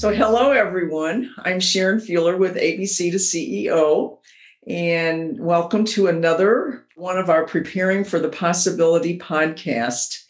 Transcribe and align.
So, 0.00 0.14
hello 0.14 0.52
everyone. 0.52 1.30
I'm 1.44 1.60
Sharon 1.60 2.00
Fueler 2.00 2.38
with 2.38 2.56
ABC 2.56 3.10
to 3.10 3.18
CEO, 3.18 4.16
and 4.66 5.38
welcome 5.38 5.84
to 5.84 6.06
another 6.06 6.86
one 6.96 7.18
of 7.18 7.28
our 7.28 7.44
Preparing 7.44 8.04
for 8.04 8.18
the 8.18 8.30
Possibility 8.30 9.18
podcast. 9.18 10.24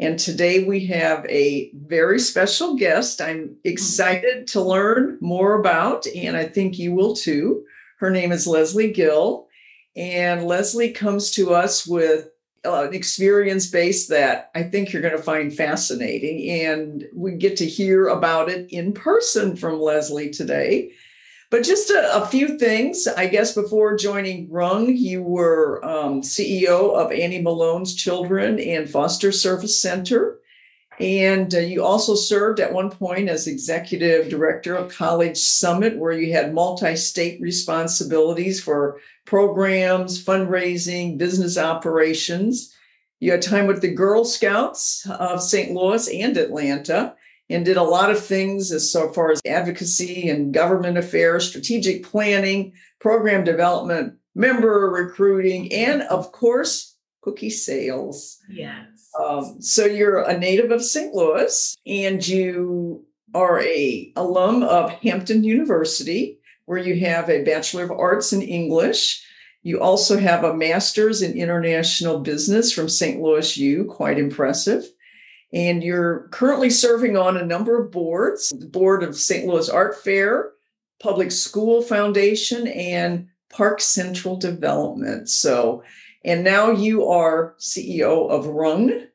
And 0.00 0.18
today 0.18 0.64
we 0.64 0.86
have 0.86 1.24
a 1.26 1.70
very 1.72 2.18
special 2.18 2.74
guest 2.74 3.20
I'm 3.20 3.54
excited 3.62 4.48
to 4.48 4.60
learn 4.60 5.18
more 5.20 5.54
about, 5.54 6.04
and 6.08 6.36
I 6.36 6.46
think 6.46 6.80
you 6.80 6.92
will 6.92 7.14
too. 7.14 7.62
Her 8.00 8.10
name 8.10 8.32
is 8.32 8.48
Leslie 8.48 8.92
Gill. 8.92 9.46
And 9.94 10.46
Leslie 10.46 10.90
comes 10.90 11.30
to 11.32 11.54
us 11.54 11.86
with 11.86 12.28
an 12.64 12.94
experience 12.94 13.66
base 13.66 14.06
that 14.08 14.50
I 14.54 14.62
think 14.62 14.92
you're 14.92 15.02
going 15.02 15.16
to 15.16 15.22
find 15.22 15.52
fascinating. 15.52 16.48
And 16.64 17.04
we 17.14 17.32
get 17.32 17.56
to 17.58 17.66
hear 17.66 18.08
about 18.08 18.48
it 18.48 18.70
in 18.70 18.92
person 18.92 19.56
from 19.56 19.80
Leslie 19.80 20.30
today. 20.30 20.92
But 21.50 21.64
just 21.64 21.90
a, 21.90 22.22
a 22.22 22.26
few 22.26 22.56
things, 22.58 23.06
I 23.06 23.26
guess, 23.26 23.52
before 23.52 23.96
joining 23.96 24.50
Rung, 24.50 24.96
you 24.96 25.22
were 25.22 25.84
um, 25.84 26.22
CEO 26.22 26.94
of 26.94 27.12
Annie 27.12 27.42
Malone's 27.42 27.94
Children 27.94 28.58
and 28.58 28.88
Foster 28.88 29.32
Service 29.32 29.80
Center. 29.80 30.38
And 30.98 31.54
uh, 31.54 31.58
you 31.58 31.84
also 31.84 32.14
served 32.14 32.60
at 32.60 32.72
one 32.72 32.90
point 32.90 33.28
as 33.28 33.46
executive 33.46 34.28
director 34.28 34.74
of 34.74 34.94
College 34.94 35.36
Summit, 35.36 35.98
where 35.98 36.12
you 36.12 36.32
had 36.32 36.54
multi 36.54 36.96
state 36.96 37.40
responsibilities 37.40 38.62
for 38.62 39.00
programs, 39.24 40.22
fundraising, 40.22 41.18
business 41.18 41.56
operations. 41.56 42.74
You 43.20 43.32
had 43.32 43.42
time 43.42 43.66
with 43.66 43.80
the 43.80 43.92
Girl 43.94 44.24
Scouts 44.24 45.06
of 45.08 45.42
St. 45.42 45.72
Louis 45.72 46.08
and 46.08 46.36
Atlanta 46.36 47.14
and 47.48 47.64
did 47.64 47.76
a 47.76 47.82
lot 47.82 48.10
of 48.10 48.24
things 48.24 48.72
as 48.72 48.90
so 48.90 49.12
far 49.12 49.30
as 49.30 49.40
advocacy 49.46 50.28
and 50.28 50.54
government 50.54 50.98
affairs, 50.98 51.48
strategic 51.48 52.04
planning, 52.04 52.72
program 52.98 53.44
development, 53.44 54.14
member 54.34 54.90
recruiting, 54.90 55.72
and 55.72 56.02
of 56.02 56.32
course, 56.32 56.96
cookie 57.20 57.50
sales. 57.50 58.38
Yes. 58.48 59.10
Um, 59.20 59.60
so 59.60 59.84
you're 59.84 60.22
a 60.22 60.38
native 60.38 60.70
of 60.70 60.82
St. 60.82 61.14
Louis, 61.14 61.76
and 61.86 62.26
you 62.26 63.04
are 63.34 63.60
a 63.60 64.12
alum 64.16 64.62
of 64.62 64.90
Hampton 64.90 65.44
University, 65.44 66.38
where 66.66 66.78
you 66.78 66.98
have 67.00 67.28
a 67.28 67.44
Bachelor 67.44 67.84
of 67.84 67.90
Arts 67.90 68.32
in 68.32 68.42
English. 68.42 69.24
You 69.62 69.80
also 69.80 70.18
have 70.18 70.44
a 70.44 70.54
master's 70.54 71.22
in 71.22 71.36
international 71.36 72.20
business 72.20 72.72
from 72.72 72.88
St. 72.88 73.20
Louis 73.20 73.56
U, 73.56 73.84
quite 73.84 74.18
impressive. 74.18 74.84
And 75.52 75.84
you're 75.84 76.28
currently 76.30 76.70
serving 76.70 77.16
on 77.16 77.36
a 77.36 77.44
number 77.44 77.80
of 77.80 77.90
boards 77.90 78.50
the 78.50 78.66
board 78.66 79.02
of 79.02 79.16
St. 79.16 79.46
Louis 79.46 79.68
Art 79.68 80.02
Fair, 80.02 80.52
Public 81.00 81.30
School 81.30 81.82
Foundation, 81.82 82.66
and 82.68 83.28
Park 83.50 83.80
Central 83.80 84.36
Development. 84.36 85.28
So 85.28 85.82
and 86.24 86.44
now 86.44 86.70
you 86.70 87.08
are 87.08 87.54
CEO 87.58 88.30
of 88.30 88.46
Rung, 88.46 89.06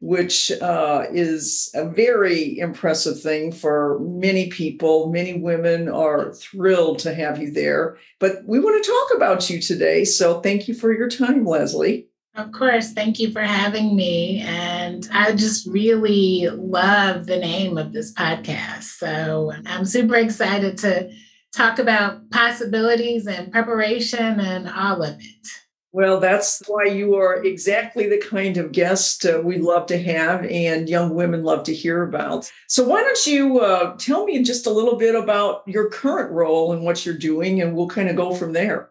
which 0.00 0.52
uh, 0.60 1.06
is 1.12 1.70
a 1.74 1.88
very 1.88 2.58
impressive 2.58 3.20
thing 3.20 3.52
for 3.52 3.98
many 4.00 4.50
people. 4.50 5.10
Many 5.10 5.34
women 5.34 5.88
are 5.88 6.34
thrilled 6.34 6.98
to 7.00 7.14
have 7.14 7.40
you 7.40 7.50
there. 7.50 7.96
But 8.20 8.44
we 8.46 8.60
want 8.60 8.84
to 8.84 8.90
talk 8.90 9.16
about 9.16 9.48
you 9.48 9.60
today. 9.60 10.04
So 10.04 10.40
thank 10.40 10.68
you 10.68 10.74
for 10.74 10.92
your 10.92 11.08
time, 11.08 11.46
Leslie. 11.46 12.08
Of 12.36 12.50
course. 12.50 12.92
Thank 12.92 13.20
you 13.20 13.30
for 13.30 13.42
having 13.42 13.94
me. 13.94 14.40
And 14.40 15.08
I 15.12 15.32
just 15.36 15.66
really 15.68 16.48
love 16.50 17.26
the 17.26 17.38
name 17.38 17.78
of 17.78 17.92
this 17.92 18.12
podcast. 18.12 18.82
So 18.82 19.52
I'm 19.66 19.84
super 19.84 20.16
excited 20.16 20.76
to 20.78 21.12
talk 21.54 21.78
about 21.78 22.28
possibilities 22.30 23.28
and 23.28 23.52
preparation 23.52 24.40
and 24.40 24.68
all 24.68 25.02
of 25.02 25.14
it. 25.20 25.48
Well, 25.94 26.18
that's 26.18 26.60
why 26.66 26.86
you 26.86 27.14
are 27.14 27.44
exactly 27.44 28.08
the 28.08 28.18
kind 28.18 28.56
of 28.56 28.72
guest 28.72 29.24
uh, 29.24 29.40
we 29.44 29.58
love 29.58 29.86
to 29.86 30.02
have 30.02 30.44
and 30.44 30.88
young 30.88 31.14
women 31.14 31.44
love 31.44 31.62
to 31.66 31.72
hear 31.72 32.02
about. 32.02 32.50
So, 32.66 32.82
why 32.82 33.00
don't 33.04 33.26
you 33.28 33.60
uh, 33.60 33.96
tell 33.96 34.24
me 34.24 34.42
just 34.42 34.66
a 34.66 34.72
little 34.72 34.96
bit 34.96 35.14
about 35.14 35.62
your 35.68 35.88
current 35.88 36.32
role 36.32 36.72
and 36.72 36.82
what 36.82 37.06
you're 37.06 37.16
doing, 37.16 37.62
and 37.62 37.76
we'll 37.76 37.86
kind 37.86 38.08
of 38.08 38.16
go 38.16 38.34
from 38.34 38.54
there. 38.54 38.90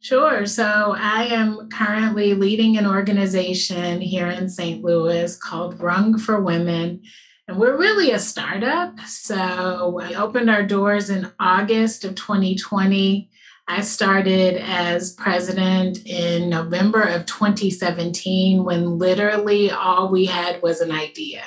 Sure. 0.00 0.44
So, 0.44 0.96
I 0.98 1.26
am 1.26 1.68
currently 1.68 2.34
leading 2.34 2.76
an 2.78 2.86
organization 2.88 4.00
here 4.00 4.26
in 4.26 4.48
St. 4.48 4.82
Louis 4.82 5.36
called 5.36 5.78
Rung 5.78 6.18
for 6.18 6.42
Women. 6.42 7.00
And 7.46 7.58
we're 7.58 7.78
really 7.78 8.10
a 8.10 8.18
startup. 8.18 8.98
So, 9.06 9.94
we 9.96 10.16
opened 10.16 10.50
our 10.50 10.64
doors 10.64 11.10
in 11.10 11.30
August 11.38 12.04
of 12.04 12.16
2020 12.16 13.30
I 13.70 13.82
started 13.82 14.56
as 14.56 15.12
president 15.12 16.06
in 16.06 16.48
November 16.48 17.02
of 17.02 17.26
2017 17.26 18.64
when 18.64 18.96
literally 18.98 19.70
all 19.70 20.10
we 20.10 20.24
had 20.24 20.62
was 20.62 20.80
an 20.80 20.90
idea. 20.90 21.44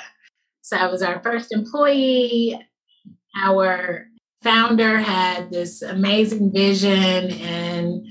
So 0.60 0.76
I 0.76 0.86
was 0.86 1.02
our 1.02 1.20
first 1.20 1.52
employee. 1.52 2.56
Our 3.42 4.06
founder 4.40 4.98
had 4.98 5.50
this 5.50 5.82
amazing 5.82 6.52
vision 6.52 7.32
and 7.32 8.06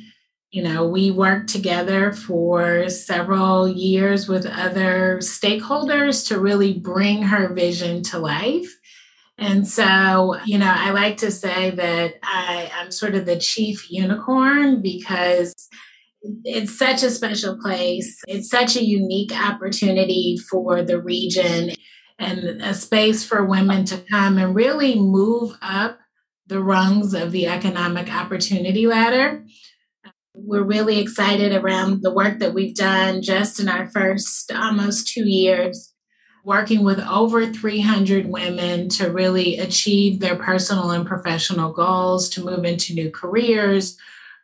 you 0.52 0.62
know, 0.62 0.86
we 0.86 1.12
worked 1.12 1.50
together 1.50 2.12
for 2.12 2.90
several 2.90 3.70
years 3.70 4.28
with 4.28 4.46
other 4.46 5.20
stakeholders 5.22 6.28
to 6.28 6.40
really 6.40 6.74
bring 6.74 7.24
her 7.24 7.54
vision 7.54 8.04
to 8.04 8.20
life. 8.20 8.70
And 9.42 9.68
so, 9.68 10.38
you 10.46 10.60
know, 10.60 10.72
I 10.72 10.92
like 10.92 11.18
to 11.18 11.32
say 11.32 11.72
that 11.72 12.14
I, 12.22 12.70
am 12.76 12.92
sort 12.92 13.16
of 13.16 13.26
the 13.26 13.40
chief 13.40 13.90
unicorn 13.90 14.84
because 14.84 15.68
it's 16.44 16.78
such 16.78 17.02
a 17.02 17.10
special 17.10 17.58
place. 17.60 18.22
It's 18.28 18.52
such 18.52 18.76
a 18.76 18.86
unique 18.86 19.34
opportunity 19.34 20.38
for 20.38 20.84
the 20.84 21.02
region 21.02 21.72
and 22.20 22.62
a 22.62 22.76
space 22.76 23.26
for 23.26 23.44
women 23.44 23.84
to 23.86 24.04
come 24.12 24.38
and 24.38 24.54
really 24.54 24.94
move 24.94 25.58
up 25.64 25.98
the 26.46 26.62
rungs 26.62 27.16
of 27.16 27.32
the 27.32 27.48
economic 27.48 28.14
opportunity 28.14 28.86
ladder. 28.86 29.44
We're 30.36 30.64
really 30.64 31.00
excited 31.00 31.52
around 31.52 32.04
the 32.04 32.14
work 32.14 32.38
that 32.40 32.54
we've 32.54 32.76
done 32.76 33.24
just 33.24 33.60
in 33.60 33.68
our 33.68 33.90
first 33.90 34.52
almost 34.52 35.08
two 35.08 35.28
years 35.28 35.91
working 36.44 36.84
with 36.84 37.00
over 37.00 37.46
300 37.46 38.26
women 38.26 38.90
to 38.90 39.12
really 39.12 39.60
achieve 39.60 40.20
their 40.20 40.36
personal 40.36 40.92
and 40.92 41.06
professional 41.06 41.72
goals, 41.72 42.30
to 42.30 42.44
move 42.44 42.66
into 42.66 42.94
new 42.94 43.12
careers, 43.12 43.98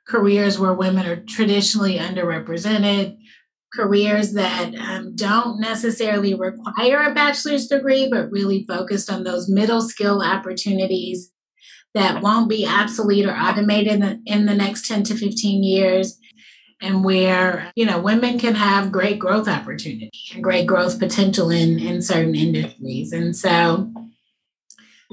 careers 0.08 0.60
where 0.60 0.74
women 0.74 1.06
are 1.06 1.24
traditionally 1.26 1.98
underrepresented, 1.98 3.18
careers 3.74 4.34
that 4.34 4.74
um, 4.76 5.16
don't 5.16 5.60
necessarily 5.60 6.34
require 6.34 7.02
a 7.04 7.14
bachelor's 7.14 7.68
degree, 7.68 8.08
but 8.10 8.32
really 8.32 8.64
focused 8.68 9.12
on 9.12 9.24
those 9.24 9.50
middle 9.50 9.82
skill 9.82 10.22
opportunities 10.22 11.32
that 11.94 12.22
won't 12.22 12.48
be 12.48 12.66
obsolete 12.68 13.26
or 13.26 13.36
automated 13.36 14.22
in 14.26 14.46
the 14.46 14.54
next 14.54 14.88
10 14.88 15.04
to 15.04 15.16
15 15.16 15.64
years 15.64 16.20
and 16.82 17.04
where 17.04 17.72
you 17.76 17.86
know 17.86 18.00
women 18.00 18.38
can 18.40 18.56
have 18.56 18.92
great 18.92 19.20
growth 19.20 19.48
opportunity 19.48 20.12
and 20.34 20.44
great 20.44 20.66
growth 20.66 21.00
potential 21.00 21.50
in 21.50 21.80
in 21.80 22.02
certain 22.02 22.36
industries 22.36 23.12
and 23.12 23.36
so 23.36 23.92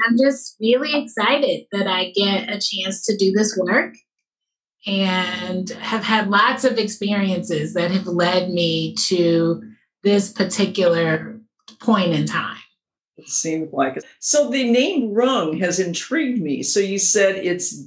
i'm 0.06 0.19
just 0.19 0.56
really 0.60 1.03
excited 1.03 1.66
that 1.72 1.86
i 1.86 2.10
get 2.10 2.48
a 2.48 2.60
chance 2.60 3.04
to 3.04 3.16
do 3.16 3.32
this 3.32 3.58
work 3.62 3.94
and 4.86 5.71
have 5.71 6.04
had 6.04 6.28
lots 6.28 6.65
of 6.65 6.78
experiences 6.78 7.72
that 7.72 7.91
have 7.91 8.06
led 8.06 8.50
me 8.50 8.94
to 8.94 9.62
this 10.03 10.30
particular 10.30 11.41
point 11.80 12.12
in 12.12 12.27
time 12.27 12.59
it 13.16 13.28
seems 13.28 13.72
like 13.72 13.97
it. 13.97 14.04
So 14.18 14.50
the 14.50 14.68
name 14.71 15.12
rung 15.12 15.59
has 15.59 15.78
intrigued 15.78 16.42
me. 16.42 16.62
So 16.62 16.80
you 16.80 16.98
said 16.98 17.36
it's 17.36 17.86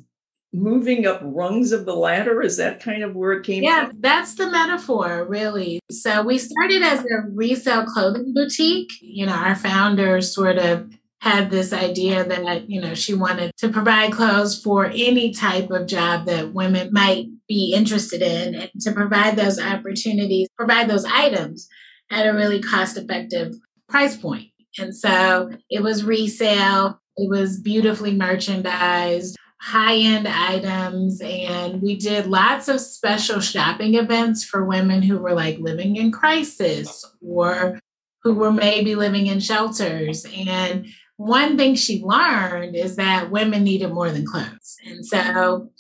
moving 0.57 1.05
up 1.05 1.21
rungs 1.23 1.71
of 1.71 1.85
the 1.85 1.95
ladder? 1.95 2.41
Is 2.41 2.57
that 2.57 2.81
kind 2.81 3.03
of 3.03 3.15
where 3.15 3.33
it 3.33 3.45
came 3.45 3.63
yeah, 3.63 3.87
from? 3.87 3.97
that's 4.01 4.35
the 4.35 4.49
metaphor, 4.49 5.25
really. 5.27 5.79
So 5.91 6.23
we 6.23 6.37
started 6.37 6.81
as 6.81 7.01
a 7.01 7.29
resale 7.33 7.85
clothing 7.85 8.33
boutique. 8.33 8.91
You 9.01 9.27
know, 9.27 9.33
our 9.33 9.55
founder 9.55 10.21
sort 10.21 10.57
of 10.57 10.91
had 11.19 11.49
this 11.49 11.73
idea 11.73 12.23
that, 12.23 12.69
you 12.69 12.79
know, 12.79 12.93
she 12.93 13.13
wanted 13.13 13.51
to 13.57 13.69
provide 13.69 14.11
clothes 14.11 14.61
for 14.61 14.85
any 14.85 15.33
type 15.33 15.71
of 15.71 15.87
job 15.87 16.25
that 16.25 16.53
women 16.53 16.89
might 16.91 17.25
be 17.47 17.73
interested 17.73 18.21
in 18.21 18.55
and 18.55 18.71
to 18.81 18.91
provide 18.91 19.35
those 19.35 19.59
opportunities, 19.59 20.47
provide 20.57 20.89
those 20.89 21.05
items 21.05 21.67
at 22.11 22.27
a 22.27 22.33
really 22.33 22.61
cost 22.61 22.97
effective 22.97 23.55
price 23.89 24.15
point. 24.15 24.49
And 24.77 24.95
so 24.95 25.51
it 25.69 25.81
was 25.81 26.03
resale. 26.03 27.01
It 27.15 27.29
was 27.29 27.59
beautifully 27.59 28.13
merchandised 28.13 29.37
high 29.59 29.97
end 29.97 30.27
items. 30.27 31.21
And 31.21 31.81
we 31.81 31.95
did 31.95 32.27
lots 32.27 32.67
of 32.67 32.79
special 32.79 33.39
shopping 33.39 33.95
events 33.95 34.43
for 34.43 34.65
women 34.65 35.01
who 35.01 35.17
were 35.17 35.33
like 35.33 35.57
living 35.59 35.95
in 35.95 36.11
crisis 36.11 37.05
or 37.21 37.79
who 38.23 38.35
were 38.35 38.51
maybe 38.51 38.95
living 38.95 39.27
in 39.27 39.39
shelters. 39.39 40.25
And 40.35 40.87
one 41.17 41.57
thing 41.57 41.75
she 41.75 42.03
learned 42.03 42.75
is 42.75 42.95
that 42.97 43.31
women 43.31 43.63
needed 43.63 43.91
more 43.91 44.11
than 44.11 44.25
clothes. 44.25 44.77
And 44.85 45.05
so 45.05 45.71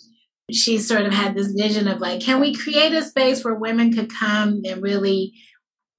she 0.51 0.79
sort 0.79 1.01
of 1.01 1.13
had 1.13 1.35
this 1.35 1.51
vision 1.51 1.87
of 1.87 1.99
like, 1.99 2.21
can 2.21 2.39
we 2.39 2.55
create 2.55 2.93
a 2.93 3.03
space 3.03 3.43
where 3.43 3.53
women 3.53 3.93
could 3.93 4.11
come 4.13 4.61
and 4.65 4.81
really 4.81 5.33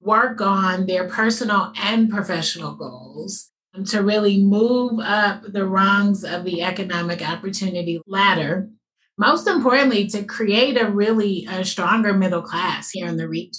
work 0.01 0.41
on 0.41 0.85
their 0.85 1.07
personal 1.07 1.71
and 1.77 2.09
professional 2.09 2.73
goals 2.73 3.48
to 3.87 4.03
really 4.03 4.43
move 4.43 4.99
up 4.99 5.43
the 5.47 5.65
rungs 5.65 6.23
of 6.23 6.43
the 6.43 6.61
economic 6.61 7.27
opportunity 7.27 8.01
ladder. 8.07 8.69
Most 9.17 9.47
importantly, 9.47 10.07
to 10.07 10.23
create 10.23 10.79
a 10.79 10.89
really 10.89 11.45
a 11.49 11.65
stronger 11.65 12.13
middle 12.13 12.41
class 12.41 12.89
here 12.89 13.07
in 13.07 13.17
the 13.17 13.27
region. 13.27 13.51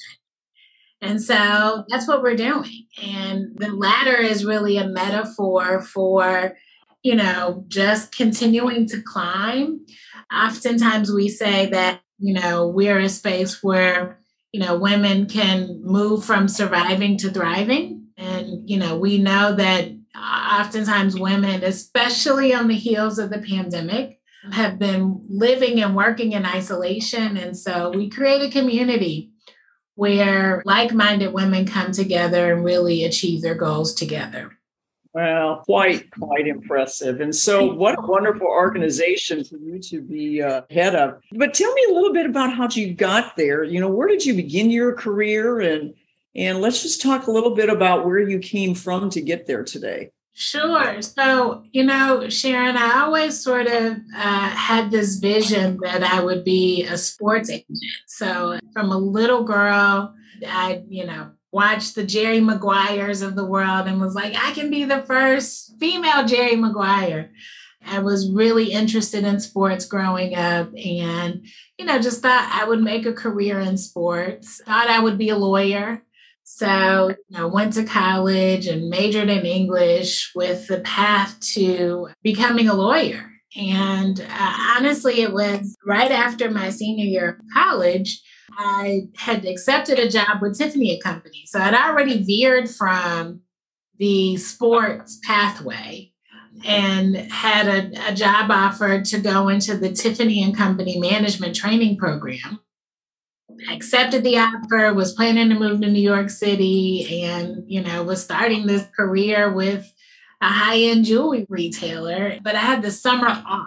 And 1.03 1.23
so 1.23 1.85
that's 1.89 2.09
what 2.09 2.23
we're 2.23 2.37
doing. 2.37 2.87
And 3.03 3.57
the 3.57 3.71
ladder 3.71 4.17
is 4.17 4.45
really 4.45 4.77
a 4.77 4.89
metaphor 4.89 5.81
for, 5.81 6.57
you 7.03 7.15
know, 7.15 7.65
just 7.69 8.15
continuing 8.15 8.87
to 8.89 9.03
climb. 9.03 9.85
Oftentimes 10.35 11.13
we 11.13 11.29
say 11.29 11.67
that, 11.67 12.01
you 12.19 12.35
know, 12.35 12.69
we're 12.69 12.99
a 12.99 13.09
space 13.09 13.63
where, 13.63 14.19
you 14.53 14.61
know, 14.61 14.79
women 14.79 15.27
can 15.27 15.81
move 15.83 16.25
from 16.25 16.49
surviving 16.49 17.17
to 17.19 17.31
thriving. 17.31 18.09
And, 18.19 18.69
you 18.69 18.77
know, 18.77 18.99
we 18.99 19.17
know 19.17 19.55
that 19.55 19.91
oftentimes 20.21 21.19
women, 21.19 21.63
especially 21.65 22.55
on 22.55 22.69
the 22.69 22.75
heels 22.75 23.19
of 23.19 23.31
the 23.31 23.39
pandemic, 23.39 24.21
have 24.53 24.79
been 24.79 25.25
living 25.29 25.83
and 25.83 25.95
working 25.95 26.33
in 26.33 26.47
isolation. 26.47 27.37
And 27.37 27.57
so 27.57 27.91
we 27.91 28.09
create 28.09 28.43
a 28.43 28.51
community 28.51 29.33
where 29.95 30.63
like 30.65 30.93
minded 30.93 31.33
women 31.33 31.67
come 31.67 31.93
together 31.93 32.53
and 32.53 32.65
really 32.65 33.05
achieve 33.05 33.43
their 33.43 33.55
goals 33.55 33.95
together. 33.95 34.53
Well, 35.13 35.63
quite, 35.65 36.09
quite 36.13 36.47
impressive. 36.47 37.21
And 37.21 37.35
so, 37.35 37.67
what 37.75 37.99
a 37.99 38.03
wonderful 38.03 38.47
organization 38.47 39.43
for 39.43 39.57
you 39.57 39.81
to 39.81 40.01
be 40.01 40.41
uh, 40.41 40.63
head 40.71 40.95
of. 40.95 41.21
But 41.33 41.53
tell 41.53 41.73
me 41.73 41.87
a 41.91 41.93
little 41.93 42.13
bit 42.13 42.27
about 42.27 42.55
how 42.55 42.69
you 42.71 42.95
got 42.95 43.37
there. 43.37 43.65
You 43.65 43.81
know, 43.81 43.89
where 43.89 44.07
did 44.07 44.25
you 44.25 44.35
begin 44.35 44.71
your 44.71 44.95
career? 44.95 45.61
And 45.61 45.95
and 46.35 46.61
let's 46.61 46.83
just 46.83 47.03
talk 47.03 47.27
a 47.27 47.31
little 47.31 47.55
bit 47.55 47.69
about 47.69 48.07
where 48.07 48.21
you 48.21 48.39
came 48.39 48.75
from 48.75 49.11
to 49.11 49.21
get 49.21 49.47
there 49.47 49.65
today. 49.65 50.11
Sure. 50.33 51.03
So, 51.03 51.65
you 51.73 51.85
know, 51.85 52.29
Sharon, 52.29 52.77
I 52.77 53.01
always 53.01 53.43
sort 53.43 53.67
of 53.67 53.97
uh, 54.17 54.49
had 54.49 54.91
this 54.91 55.17
vision 55.17 55.79
that 55.83 56.03
I 56.03 56.23
would 56.23 56.45
be 56.45 56.85
a 56.85 56.97
sports 56.97 57.51
agent. 57.51 57.79
So, 58.07 58.59
from 58.73 58.91
a 58.91 58.97
little 58.97 59.45
girl, 59.45 60.15
I, 60.47 60.83
you 60.89 61.05
know, 61.05 61.33
watched 61.53 61.95
the 61.95 62.05
Jerry 62.05 62.41
Maguires 62.41 63.23
of 63.23 63.35
the 63.35 63.45
world 63.45 63.87
and 63.87 64.01
was 64.01 64.15
like, 64.15 64.35
I 64.37 64.53
can 64.53 64.71
be 64.71 64.85
the 64.85 65.03
first 65.03 65.79
female 65.81 66.25
Jerry 66.27 66.57
Maguire. 66.57 67.33
I 67.85 68.01
was 68.01 68.31
really 68.31 68.73
interested 68.73 69.25
in 69.25 69.41
sports 69.41 69.87
growing 69.87 70.35
up 70.35 70.69
and, 70.77 71.47
you 71.79 71.87
know, 71.87 71.99
just 71.99 72.23
thought 72.23 72.51
I 72.53 72.65
would 72.65 72.83
make 72.83 73.07
a 73.07 73.13
career 73.13 73.59
in 73.59 73.79
sports, 73.79 74.61
thought 74.65 74.89
I 74.89 75.01
would 75.01 75.19
be 75.19 75.31
a 75.31 75.37
lawyer. 75.37 76.03
So, 76.53 77.11
you 77.29 77.39
know, 77.39 77.47
went 77.47 77.75
to 77.75 77.85
college 77.85 78.67
and 78.67 78.91
majored 78.91 79.31
in 79.31 79.47
English 79.47 80.33
with 80.35 80.67
the 80.67 80.81
path 80.81 81.39
to 81.55 82.09
becoming 82.23 82.69
a 82.69 82.75
lawyer. 82.75 83.31
And 83.57 84.21
uh, 84.21 84.57
honestly, 84.77 85.23
it 85.23 85.33
was 85.33 85.77
right 85.87 86.11
after 86.11 86.51
my 86.51 86.71
senior 86.71 87.07
year 87.07 87.29
of 87.31 87.37
college, 87.55 88.21
I 88.59 89.03
had 89.17 89.45
accepted 89.45 90.01
a 90.01 90.11
job 90.11 90.43
with 90.43 90.59
Tiffany 90.59 90.93
and 90.93 91.03
Company. 91.03 91.45
So 91.47 91.61
I'd 91.61 91.73
already 91.73 92.25
veered 92.25 92.69
from 92.69 93.43
the 93.99 94.37
sports 94.37 95.21
pathway 95.25 96.13
and 96.65 97.17
had 97.17 97.69
a, 97.69 98.11
a 98.11 98.15
job 98.15 98.51
offer 98.51 99.01
to 99.01 99.19
go 99.21 99.49
into 99.49 99.77
the 99.77 99.93
Tiffany 99.93 100.43
and 100.43 100.55
Company 100.55 100.99
management 100.99 101.55
training 101.55 101.97
program 101.97 102.59
accepted 103.71 104.25
the 104.25 104.39
offer, 104.39 104.93
was 104.95 105.13
planning 105.13 105.49
to 105.49 105.59
move 105.59 105.81
to 105.81 105.91
New 105.91 106.01
York 106.01 106.31
City, 106.31 107.25
and 107.25 107.65
you 107.67 107.83
know, 107.83 108.03
was 108.03 108.23
starting 108.23 108.67
this 108.67 108.87
career 108.97 109.53
with 109.53 109.93
a 110.41 110.49
high-end 110.49 111.05
jewelry 111.05 111.47
retailer. 111.49 112.39
But 112.43 112.55
I 112.55 112.61
had 112.61 112.83
the 112.83 112.91
summer 112.91 113.29
off. 113.29 113.67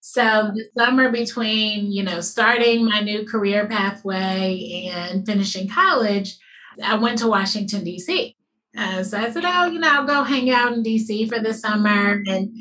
So 0.00 0.52
the 0.54 0.64
summer 0.76 1.10
between, 1.10 1.92
you 1.92 2.02
know, 2.02 2.20
starting 2.22 2.86
my 2.86 3.00
new 3.00 3.26
career 3.26 3.66
pathway 3.66 4.90
and 4.90 5.26
finishing 5.26 5.68
college, 5.68 6.38
I 6.82 6.94
went 6.94 7.18
to 7.18 7.28
Washington, 7.28 7.84
D.C. 7.84 8.34
Uh, 8.76 9.02
so 9.02 9.18
I 9.18 9.30
said, 9.30 9.44
oh, 9.44 9.66
you 9.66 9.78
know, 9.78 9.88
I'll 9.88 10.06
go 10.06 10.22
hang 10.22 10.50
out 10.50 10.72
in 10.72 10.82
DC 10.82 11.28
for 11.28 11.40
the 11.40 11.52
summer 11.52 12.22
and 12.26 12.56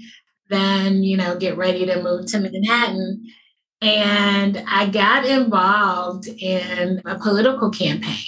then, 0.49 1.03
you 1.03 1.17
know, 1.17 1.37
get 1.37 1.57
ready 1.57 1.85
to 1.85 2.01
move 2.01 2.25
to 2.27 2.39
Manhattan. 2.39 3.25
And 3.81 4.63
I 4.67 4.87
got 4.87 5.25
involved 5.25 6.27
in 6.27 7.01
a 7.05 7.19
political 7.19 7.69
campaign. 7.69 8.23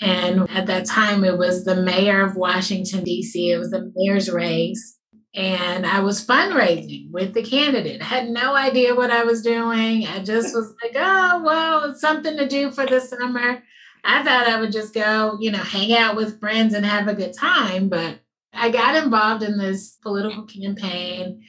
And 0.00 0.48
at 0.50 0.66
that 0.66 0.86
time, 0.86 1.24
it 1.24 1.36
was 1.36 1.64
the 1.64 1.76
mayor 1.76 2.24
of 2.24 2.36
Washington, 2.36 3.04
D.C., 3.04 3.50
it 3.50 3.58
was 3.58 3.70
the 3.70 3.92
mayor's 3.94 4.30
race. 4.30 4.96
And 5.34 5.86
I 5.86 6.00
was 6.00 6.26
fundraising 6.26 7.10
with 7.10 7.34
the 7.34 7.42
candidate. 7.42 8.00
I 8.00 8.04
had 8.04 8.30
no 8.30 8.54
idea 8.54 8.94
what 8.94 9.10
I 9.10 9.24
was 9.24 9.42
doing. 9.42 10.06
I 10.06 10.20
just 10.24 10.54
was 10.54 10.74
like, 10.82 10.92
oh, 10.96 11.42
well, 11.44 11.84
it's 11.90 12.00
something 12.00 12.36
to 12.36 12.48
do 12.48 12.72
for 12.72 12.86
the 12.86 13.00
summer. 13.00 13.62
I 14.02 14.22
thought 14.22 14.48
I 14.48 14.58
would 14.58 14.72
just 14.72 14.94
go, 14.94 15.36
you 15.40 15.50
know, 15.50 15.58
hang 15.58 15.94
out 15.94 16.16
with 16.16 16.40
friends 16.40 16.74
and 16.74 16.84
have 16.86 17.06
a 17.06 17.14
good 17.14 17.34
time. 17.34 17.88
But 17.88 18.20
I 18.52 18.70
got 18.70 18.96
involved 18.96 19.42
in 19.42 19.58
this 19.58 19.98
political 20.02 20.44
campaign 20.44 21.42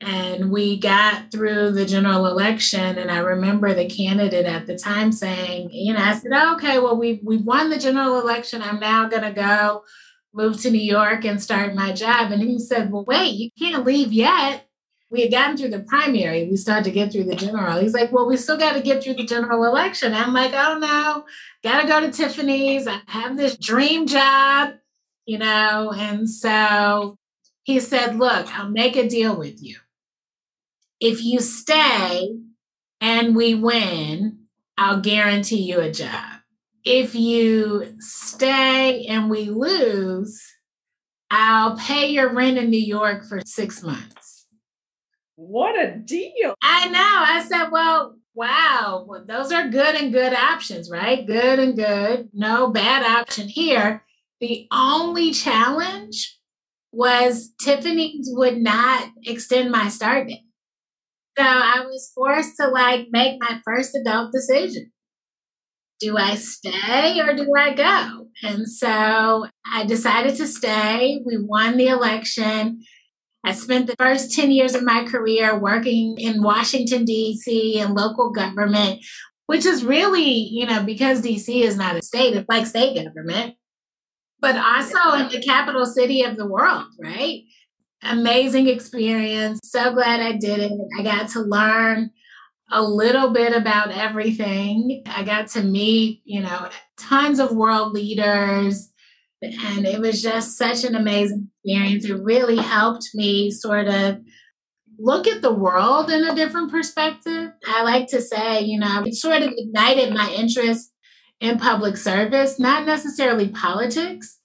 and 0.00 0.50
we 0.50 0.78
got 0.78 1.32
through 1.32 1.72
the 1.72 1.84
general 1.84 2.26
election 2.26 2.98
and 2.98 3.10
i 3.10 3.18
remember 3.18 3.74
the 3.74 3.88
candidate 3.88 4.46
at 4.46 4.66
the 4.66 4.78
time 4.78 5.10
saying 5.10 5.68
you 5.72 5.92
know 5.92 6.00
i 6.00 6.14
said 6.14 6.32
okay 6.32 6.78
well 6.78 6.96
we 6.96 7.20
we 7.24 7.36
won 7.38 7.68
the 7.70 7.78
general 7.78 8.20
election. 8.20 8.62
I'm 8.62 8.78
now 8.78 9.08
to 9.08 9.32
go 9.32 9.84
move 10.32 10.60
to 10.62 10.70
new 10.70 10.78
york 10.78 11.24
and 11.24 11.42
start 11.42 11.74
my 11.74 11.92
job. 11.92 12.30
And 12.30 12.42
he 12.42 12.58
said 12.58 12.92
well 12.92 13.04
wait 13.04 13.34
you 13.34 13.50
can't 13.58 13.84
leave 13.84 14.12
yet. 14.12 14.66
We 15.10 15.22
had 15.22 15.30
gotten 15.30 15.56
through 15.56 15.70
the 15.70 15.80
primary. 15.80 16.46
We 16.48 16.56
started 16.56 16.84
to 16.84 16.90
get 16.90 17.10
through 17.10 17.24
the 17.24 17.34
general. 17.34 17.80
He's 17.80 17.94
like 17.94 18.12
well 18.12 18.28
we 18.28 18.36
still 18.36 18.58
got 18.58 18.74
to 18.74 18.82
get 18.82 19.02
through 19.02 19.14
the 19.14 19.24
general 19.24 19.64
election. 19.64 20.14
I'm 20.14 20.32
like 20.32 20.52
oh 20.54 20.78
no. 20.78 21.24
Gotta 21.64 21.88
go 21.88 22.00
to 22.00 22.12
tiffany's. 22.12 22.86
I 22.86 23.00
have 23.06 23.36
this 23.36 23.56
dream 23.56 24.06
job 24.06 24.74
you 25.26 25.38
know? 25.38 25.92
And 25.94 26.28
so 26.30 27.18
he 27.64 27.80
said 27.80 28.16
look 28.16 28.46
i'll 28.58 28.70
make 28.70 28.96
a 28.96 29.06
deal 29.06 29.36
with 29.36 29.62
you 29.62 29.76
if 31.00 31.22
you 31.22 31.40
stay 31.40 32.36
and 33.00 33.36
we 33.36 33.54
win, 33.54 34.40
I'll 34.76 35.00
guarantee 35.00 35.62
you 35.62 35.80
a 35.80 35.92
job. 35.92 36.40
If 36.84 37.14
you 37.14 37.94
stay 37.98 39.04
and 39.06 39.30
we 39.30 39.50
lose, 39.50 40.42
I'll 41.30 41.76
pay 41.76 42.08
your 42.08 42.32
rent 42.32 42.58
in 42.58 42.70
New 42.70 42.78
York 42.78 43.24
for 43.24 43.40
six 43.44 43.82
months. 43.82 44.46
What 45.36 45.78
a 45.80 45.94
deal. 45.96 46.54
I 46.62 46.88
know. 46.88 46.98
I 47.00 47.44
said, 47.46 47.68
well, 47.70 48.16
wow, 48.34 49.04
well, 49.06 49.24
those 49.26 49.52
are 49.52 49.68
good 49.68 49.94
and 49.94 50.12
good 50.12 50.32
options, 50.32 50.90
right? 50.90 51.26
Good 51.26 51.58
and 51.58 51.76
good. 51.76 52.30
No 52.32 52.70
bad 52.70 53.04
option 53.04 53.48
here. 53.48 54.02
The 54.40 54.66
only 54.72 55.32
challenge 55.32 56.38
was 56.92 57.52
Tiffany's 57.60 58.30
would 58.32 58.58
not 58.58 59.10
extend 59.26 59.70
my 59.70 59.88
start 59.88 60.28
date. 60.28 60.47
So 61.38 61.44
I 61.44 61.84
was 61.86 62.10
forced 62.16 62.56
to 62.56 62.66
like 62.66 63.08
make 63.10 63.40
my 63.40 63.60
first 63.64 63.94
adult 63.94 64.32
decision. 64.32 64.90
Do 66.00 66.16
I 66.16 66.34
stay 66.34 67.20
or 67.20 67.34
do 67.34 67.48
I 67.56 67.74
go? 67.74 68.26
And 68.42 68.68
so 68.68 69.46
I 69.72 69.84
decided 69.86 70.34
to 70.36 70.48
stay. 70.48 71.20
We 71.24 71.38
won 71.40 71.76
the 71.76 71.88
election. 71.88 72.80
I 73.44 73.52
spent 73.52 73.86
the 73.86 73.94
first 74.00 74.34
10 74.34 74.50
years 74.50 74.74
of 74.74 74.82
my 74.82 75.04
career 75.04 75.56
working 75.56 76.16
in 76.18 76.42
Washington, 76.42 77.04
D.C. 77.04 77.78
and 77.80 77.94
local 77.94 78.32
government, 78.32 79.04
which 79.46 79.64
is 79.64 79.84
really, 79.84 80.28
you 80.28 80.66
know, 80.66 80.82
because 80.82 81.20
D.C. 81.20 81.62
is 81.62 81.76
not 81.76 81.96
a 81.96 82.02
state, 82.02 82.34
it's 82.34 82.48
like 82.48 82.66
state 82.66 82.96
government, 82.96 83.54
but 84.40 84.56
also 84.56 85.14
in 85.22 85.28
the 85.28 85.40
capital 85.40 85.86
city 85.86 86.22
of 86.22 86.36
the 86.36 86.48
world, 86.48 86.86
right? 87.00 87.42
Amazing 88.02 88.68
experience. 88.68 89.60
So 89.64 89.92
glad 89.92 90.20
I 90.20 90.32
did 90.32 90.60
it. 90.60 90.72
I 90.98 91.02
got 91.02 91.28
to 91.30 91.40
learn 91.40 92.10
a 92.70 92.82
little 92.82 93.30
bit 93.30 93.54
about 93.56 93.90
everything. 93.90 95.02
I 95.06 95.24
got 95.24 95.48
to 95.48 95.62
meet, 95.62 96.20
you 96.24 96.42
know, 96.42 96.68
tons 96.98 97.38
of 97.38 97.52
world 97.52 97.92
leaders. 97.92 98.90
And 99.40 99.86
it 99.86 100.00
was 100.00 100.20
just 100.20 100.58
such 100.58 100.84
an 100.84 100.94
amazing 100.94 101.48
experience. 101.64 102.04
It 102.04 102.22
really 102.22 102.56
helped 102.56 103.08
me 103.14 103.50
sort 103.50 103.88
of 103.88 104.18
look 104.98 105.28
at 105.28 105.42
the 105.42 105.52
world 105.52 106.10
in 106.10 106.24
a 106.24 106.34
different 106.34 106.70
perspective. 106.70 107.52
I 107.66 107.84
like 107.84 108.08
to 108.08 108.20
say, 108.20 108.62
you 108.62 108.80
know, 108.80 109.04
it 109.06 109.14
sort 109.14 109.42
of 109.42 109.52
ignited 109.56 110.12
my 110.12 110.30
interest 110.32 110.92
in 111.40 111.58
public 111.58 111.96
service, 111.96 112.58
not 112.58 112.84
necessarily 112.84 113.48
politics, 113.48 114.37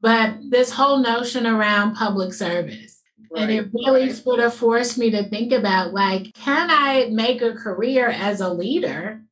but 0.00 0.34
this 0.48 0.70
whole 0.70 0.98
notion 0.98 1.46
around 1.46 1.94
public 1.94 2.32
service. 2.32 3.02
Right, 3.32 3.42
and 3.42 3.52
it 3.52 3.70
really 3.72 4.08
right. 4.08 4.12
sort 4.12 4.40
of 4.40 4.52
forced 4.52 4.98
me 4.98 5.10
to 5.10 5.28
think 5.28 5.52
about 5.52 5.92
like, 5.92 6.34
can 6.34 6.68
I 6.70 7.08
make 7.10 7.42
a 7.42 7.54
career 7.54 8.08
as 8.08 8.40
a 8.40 8.52
leader 8.52 9.22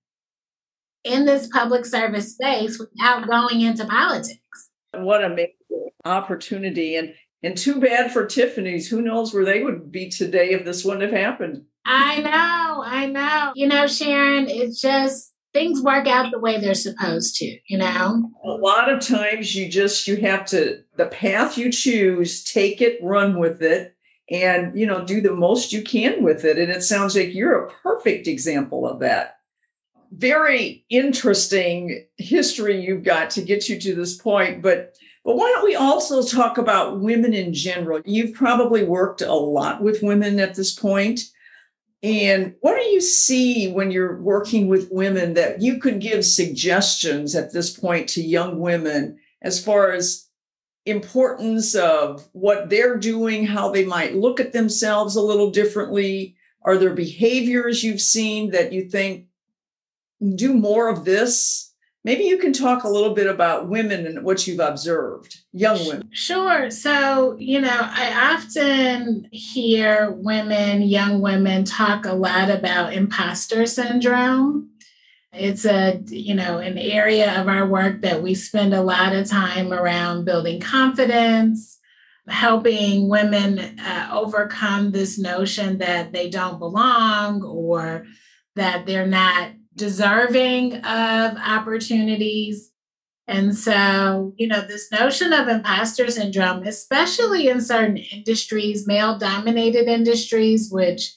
in 1.04 1.24
this 1.24 1.48
public 1.48 1.84
service 1.84 2.32
space 2.32 2.78
without 2.78 3.26
going 3.26 3.60
into 3.60 3.84
politics? 3.86 4.70
What 4.92 5.24
a 5.24 5.48
opportunity. 6.04 6.96
And 6.96 7.14
and 7.42 7.56
too 7.56 7.80
bad 7.80 8.12
for 8.12 8.26
Tiffany's. 8.26 8.88
Who 8.88 9.00
knows 9.00 9.32
where 9.32 9.44
they 9.44 9.62
would 9.62 9.92
be 9.92 10.08
today 10.08 10.50
if 10.50 10.64
this 10.64 10.84
wouldn't 10.84 11.02
have 11.02 11.12
happened. 11.12 11.64
I 11.84 12.20
know, 12.20 12.82
I 12.84 13.06
know. 13.06 13.52
You 13.54 13.68
know, 13.68 13.86
Sharon, 13.86 14.48
it's 14.48 14.80
just 14.80 15.32
things 15.52 15.82
work 15.82 16.06
out 16.06 16.30
the 16.30 16.38
way 16.38 16.60
they're 16.60 16.74
supposed 16.74 17.36
to, 17.36 17.58
you 17.66 17.78
know? 17.78 18.30
A 18.44 18.48
lot 18.48 18.90
of 18.90 19.00
times 19.00 19.54
you 19.54 19.68
just 19.68 20.06
you 20.06 20.16
have 20.18 20.44
to 20.46 20.82
the 20.96 21.06
path 21.06 21.56
you 21.56 21.70
choose, 21.70 22.44
take 22.44 22.80
it, 22.80 22.98
run 23.02 23.38
with 23.38 23.62
it, 23.62 23.96
and 24.30 24.78
you 24.78 24.86
know, 24.86 25.04
do 25.04 25.20
the 25.20 25.34
most 25.34 25.72
you 25.72 25.82
can 25.82 26.22
with 26.22 26.44
it. 26.44 26.58
And 26.58 26.70
it 26.70 26.82
sounds 26.82 27.16
like 27.16 27.34
you're 27.34 27.64
a 27.64 27.70
perfect 27.82 28.26
example 28.26 28.86
of 28.86 29.00
that. 29.00 29.36
Very 30.10 30.84
interesting 30.88 32.06
history 32.16 32.80
you've 32.80 33.04
got 33.04 33.30
to 33.30 33.42
get 33.42 33.68
you 33.68 33.78
to 33.80 33.94
this 33.94 34.16
point, 34.16 34.62
but 34.62 34.94
but 35.24 35.36
why 35.36 35.52
don't 35.54 35.64
we 35.64 35.74
also 35.74 36.22
talk 36.22 36.56
about 36.56 37.00
women 37.00 37.34
in 37.34 37.52
general? 37.52 38.00
You've 38.06 38.32
probably 38.32 38.84
worked 38.84 39.20
a 39.20 39.34
lot 39.34 39.82
with 39.82 40.02
women 40.02 40.40
at 40.40 40.54
this 40.54 40.74
point. 40.74 41.20
And 42.02 42.54
what 42.60 42.76
do 42.76 42.84
you 42.84 43.00
see 43.00 43.72
when 43.72 43.90
you're 43.90 44.20
working 44.20 44.68
with 44.68 44.92
women 44.92 45.34
that 45.34 45.60
you 45.60 45.78
could 45.78 46.00
give 46.00 46.24
suggestions 46.24 47.34
at 47.34 47.52
this 47.52 47.76
point 47.76 48.08
to 48.10 48.22
young 48.22 48.60
women 48.60 49.18
as 49.42 49.62
far 49.62 49.92
as 49.92 50.28
importance 50.86 51.74
of 51.74 52.28
what 52.32 52.70
they're 52.70 52.96
doing, 52.96 53.46
how 53.46 53.70
they 53.70 53.84
might 53.84 54.14
look 54.14 54.38
at 54.38 54.52
themselves 54.52 55.16
a 55.16 55.22
little 55.22 55.50
differently? 55.50 56.36
Are 56.62 56.76
there 56.76 56.94
behaviors 56.94 57.82
you've 57.82 58.00
seen 58.00 58.50
that 58.52 58.72
you 58.72 58.88
think 58.88 59.26
do 60.34 60.54
more 60.54 60.88
of 60.88 61.04
this 61.04 61.67
Maybe 62.08 62.24
you 62.24 62.38
can 62.38 62.54
talk 62.54 62.84
a 62.84 62.88
little 62.88 63.12
bit 63.12 63.26
about 63.26 63.68
women 63.68 64.06
and 64.06 64.24
what 64.24 64.46
you've 64.46 64.60
observed, 64.60 65.40
young 65.52 65.76
women. 65.86 66.08
Sure. 66.10 66.70
So, 66.70 67.36
you 67.38 67.60
know, 67.60 67.78
I 67.78 68.32
often 68.34 69.28
hear 69.30 70.12
women, 70.12 70.80
young 70.80 71.20
women, 71.20 71.66
talk 71.66 72.06
a 72.06 72.14
lot 72.14 72.48
about 72.48 72.94
imposter 72.94 73.66
syndrome. 73.66 74.70
It's 75.34 75.66
a, 75.66 76.02
you 76.06 76.34
know, 76.34 76.56
an 76.56 76.78
area 76.78 77.38
of 77.38 77.46
our 77.46 77.66
work 77.66 78.00
that 78.00 78.22
we 78.22 78.34
spend 78.34 78.72
a 78.72 78.80
lot 78.80 79.14
of 79.14 79.28
time 79.28 79.70
around 79.70 80.24
building 80.24 80.60
confidence, 80.62 81.78
helping 82.26 83.10
women 83.10 83.78
uh, 83.78 84.08
overcome 84.14 84.92
this 84.92 85.18
notion 85.18 85.76
that 85.76 86.14
they 86.14 86.30
don't 86.30 86.58
belong 86.58 87.42
or 87.42 88.06
that 88.56 88.86
they're 88.86 89.06
not 89.06 89.50
deserving 89.78 90.74
of 90.74 91.36
opportunities. 91.38 92.70
And 93.26 93.56
so, 93.56 94.34
you 94.36 94.46
know, 94.46 94.60
this 94.60 94.90
notion 94.90 95.32
of 95.32 95.48
imposter 95.48 96.10
syndrome, 96.10 96.64
especially 96.64 97.48
in 97.48 97.60
certain 97.60 97.96
industries, 97.96 98.86
male 98.86 99.18
dominated 99.18 99.86
industries, 99.86 100.70
which, 100.70 101.14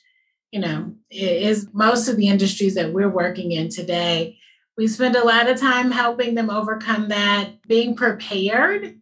you 0.51 0.59
know, 0.59 0.93
is 1.09 1.67
most 1.73 2.07
of 2.07 2.17
the 2.17 2.27
industries 2.27 2.75
that 2.75 2.93
we're 2.93 3.09
working 3.09 3.51
in 3.51 3.69
today, 3.69 4.37
we 4.77 4.87
spend 4.87 5.15
a 5.15 5.25
lot 5.25 5.49
of 5.49 5.59
time 5.59 5.91
helping 5.91 6.35
them 6.35 6.49
overcome 6.49 7.09
that, 7.09 7.61
being 7.67 7.95
prepared. 7.95 8.97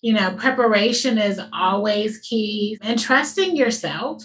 You 0.00 0.14
know, 0.14 0.32
preparation 0.32 1.18
is 1.18 1.40
always 1.52 2.18
key 2.18 2.78
and 2.80 2.98
trusting 2.98 3.56
yourself, 3.56 4.24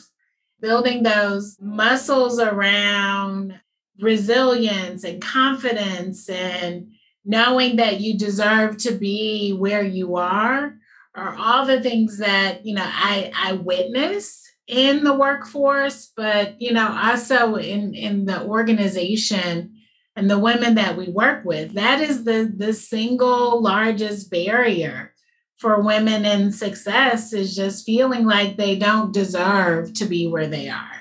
building 0.62 1.03
those 1.03 1.58
muscles 1.60 2.39
around 2.39 3.60
resilience 4.00 5.04
and 5.04 5.22
confidence 5.22 6.30
and 6.30 6.92
knowing 7.24 7.78
that 7.78 8.02
you 8.02 8.18
deserve 8.18 8.78
to 8.78 8.92
be 8.92 9.52
where 9.52 9.84
you 9.84 10.16
are 10.16 10.75
are 11.16 11.36
all 11.38 11.66
the 11.66 11.82
things 11.82 12.18
that 12.18 12.66
you 12.66 12.75
know 12.75 12.86
i 12.86 13.32
i 13.36 13.54
witness 13.54 14.44
in 14.68 15.04
the 15.04 15.14
workforce 15.14 16.12
but 16.18 16.62
you 16.62 16.74
know 16.74 16.90
also 17.02 17.56
in 17.56 17.94
in 17.94 18.25
the 18.25 18.44
organization 18.44 19.75
and 20.16 20.30
the 20.30 20.40
women 20.40 20.75
that 20.75 20.96
we 20.96 21.10
work 21.10 21.44
with. 21.44 21.74
That 21.74 22.02
is 22.02 22.24
the 22.24 22.52
the 22.56 22.74
single 22.74 23.62
largest 23.62 24.32
barrier 24.32 25.14
for 25.58 25.82
women 25.82 26.25
in 26.25 26.52
success 26.52 27.34
is 27.34 27.56
just 27.56 27.86
feeling 27.86 28.25
like 28.25 28.58
they 28.58 28.78
don't 28.78 29.14
deserve 29.14 29.94
to 29.94 30.06
be 30.06 30.28
where 30.28 30.48
they 30.48 30.70
are 30.70 30.95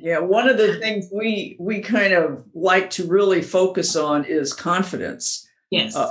yeah, 0.00 0.18
one 0.18 0.48
of 0.48 0.56
the 0.56 0.76
things 0.76 1.08
we 1.12 1.56
we 1.60 1.80
kind 1.80 2.12
of 2.12 2.44
like 2.54 2.90
to 2.90 3.06
really 3.06 3.42
focus 3.42 3.96
on 3.96 4.24
is 4.24 4.52
confidence. 4.52 5.46
Yes. 5.70 5.94
Uh, 5.94 6.10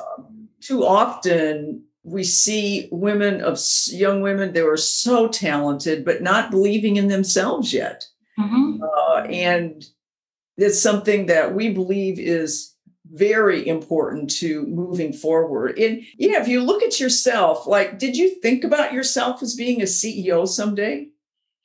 too 0.62 0.86
often 0.86 1.84
we 2.04 2.24
see 2.24 2.88
women 2.92 3.42
of 3.42 3.60
young 3.88 4.22
women 4.22 4.54
they 4.54 4.62
were 4.62 4.78
so 4.78 5.28
talented 5.28 6.06
but 6.06 6.22
not 6.22 6.52
believing 6.52 6.98
in 6.98 7.08
themselves 7.08 7.74
yet. 7.74 8.06
Mm-hmm. 8.40 8.84
Uh, 8.84 9.22
and 9.24 9.84
it's 10.58 10.82
something 10.82 11.26
that 11.26 11.56
we 11.56 11.70
believe 11.70 12.20
is 12.20 12.76
very 13.12 13.68
important 13.68 14.30
to 14.30 14.66
moving 14.68 15.14
forward. 15.14 15.78
And 15.80 16.04
yeah, 16.18 16.42
if 16.42 16.48
you 16.48 16.62
look 16.62 16.84
at 16.84 17.00
yourself, 17.00 17.66
like, 17.66 17.98
did 17.98 18.16
you 18.16 18.40
think 18.42 18.64
about 18.64 18.94
yourself 18.94 19.42
as 19.42 19.56
being 19.56 19.82
a 19.82 19.86
CEO 19.86 20.48
someday? 20.48 21.08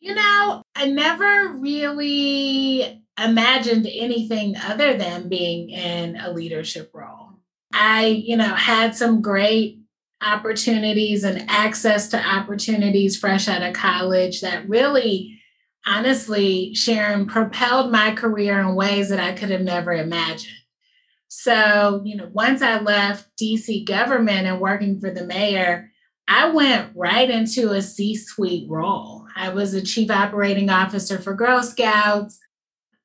You 0.04 0.14
know, 0.14 0.62
I 0.76 0.84
never 0.88 1.54
really 1.54 3.02
imagined 3.18 3.86
anything 3.90 4.54
other 4.54 4.98
than 4.98 5.30
being 5.30 5.70
in 5.70 6.16
a 6.16 6.30
leadership 6.30 6.90
role. 6.92 7.30
I, 7.72 8.08
you 8.08 8.36
know, 8.36 8.54
had 8.54 8.94
some 8.94 9.22
great 9.22 9.78
opportunities 10.20 11.24
and 11.24 11.48
access 11.48 12.08
to 12.08 12.22
opportunities 12.22 13.16
fresh 13.16 13.48
out 13.48 13.62
of 13.62 13.72
college 13.72 14.42
that 14.42 14.68
really, 14.68 15.40
honestly, 15.86 16.74
Sharon, 16.74 17.24
propelled 17.24 17.90
my 17.90 18.14
career 18.14 18.60
in 18.60 18.74
ways 18.74 19.08
that 19.08 19.20
I 19.20 19.32
could 19.32 19.48
have 19.48 19.62
never 19.62 19.94
imagined. 19.94 20.52
So, 21.28 22.02
you 22.04 22.16
know, 22.16 22.28
once 22.30 22.60
I 22.60 22.78
left 22.78 23.30
DC 23.40 23.86
government 23.86 24.46
and 24.46 24.60
working 24.60 25.00
for 25.00 25.10
the 25.10 25.24
mayor, 25.24 25.90
I 26.28 26.50
went 26.50 26.92
right 26.94 27.30
into 27.30 27.70
a 27.70 27.80
C 27.80 28.14
suite 28.14 28.68
role. 28.68 29.23
I 29.36 29.50
was 29.50 29.74
a 29.74 29.82
chief 29.82 30.10
operating 30.10 30.70
officer 30.70 31.18
for 31.18 31.34
Girl 31.34 31.62
Scouts. 31.62 32.38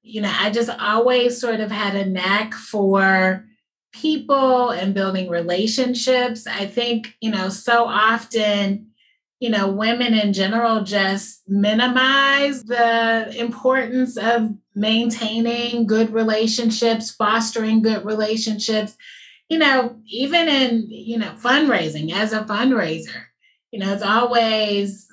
You 0.02 0.22
know, 0.22 0.34
I 0.34 0.50
just 0.52 0.70
always 0.70 1.40
sort 1.40 1.60
of 1.60 1.72
had 1.72 1.96
a 1.96 2.06
knack 2.06 2.54
for 2.54 3.46
people 3.92 4.70
and 4.70 4.94
building 4.94 5.30
relationships. 5.30 6.48
I 6.48 6.66
think, 6.66 7.16
you 7.20 7.32
know, 7.32 7.50
so 7.50 7.86
often, 7.86 8.88
you 9.40 9.50
know, 9.50 9.72
women 9.72 10.14
in 10.14 10.34
general 10.34 10.84
just 10.84 11.42
minimize 11.48 12.64
the 12.64 13.36
importance 13.38 14.18
of 14.18 14.54
maintaining 14.76 15.88
good 15.88 16.12
relationships, 16.12 17.12
fostering 17.12 17.82
good 17.82 18.06
relationships 18.06 18.96
you 19.50 19.58
know, 19.58 20.00
even 20.06 20.48
in, 20.48 20.86
you 20.90 21.18
know, 21.18 21.32
fundraising 21.32 22.14
as 22.14 22.34
a 22.34 22.44
fundraiser, 22.44 23.24
you 23.72 23.80
know, 23.80 23.92
it's 23.92 24.04
always 24.04 25.08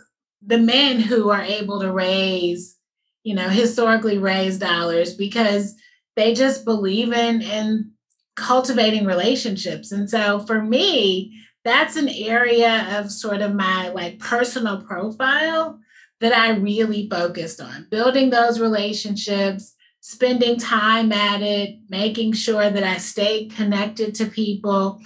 the 0.44 0.58
men 0.58 1.00
who 1.00 1.30
are 1.30 1.42
able 1.42 1.80
to 1.80 1.92
raise, 1.92 2.76
you 3.22 3.34
know, 3.34 3.48
historically 3.48 4.18
raise 4.18 4.58
dollars 4.58 5.14
because 5.14 5.74
they 6.14 6.34
just 6.34 6.64
believe 6.64 7.12
in 7.12 7.42
in 7.42 7.92
cultivating 8.36 9.06
relationships. 9.06 9.92
And 9.92 10.08
so 10.08 10.40
for 10.40 10.62
me, 10.62 11.40
that's 11.64 11.96
an 11.96 12.08
area 12.08 12.98
of 12.98 13.10
sort 13.10 13.40
of 13.40 13.54
my 13.54 13.88
like 13.88 14.18
personal 14.18 14.82
profile 14.82 15.80
that 16.20 16.32
I 16.32 16.50
really 16.56 17.08
focused 17.10 17.60
on 17.60 17.88
building 17.90 18.30
those 18.30 18.60
relationships, 18.60 19.74
spending 20.00 20.58
time 20.58 21.12
at 21.12 21.42
it, 21.42 21.78
making 21.88 22.32
sure 22.32 22.70
that 22.70 22.84
I 22.84 22.98
stayed 22.98 23.54
connected 23.54 24.14
to 24.16 24.26
people. 24.26 25.00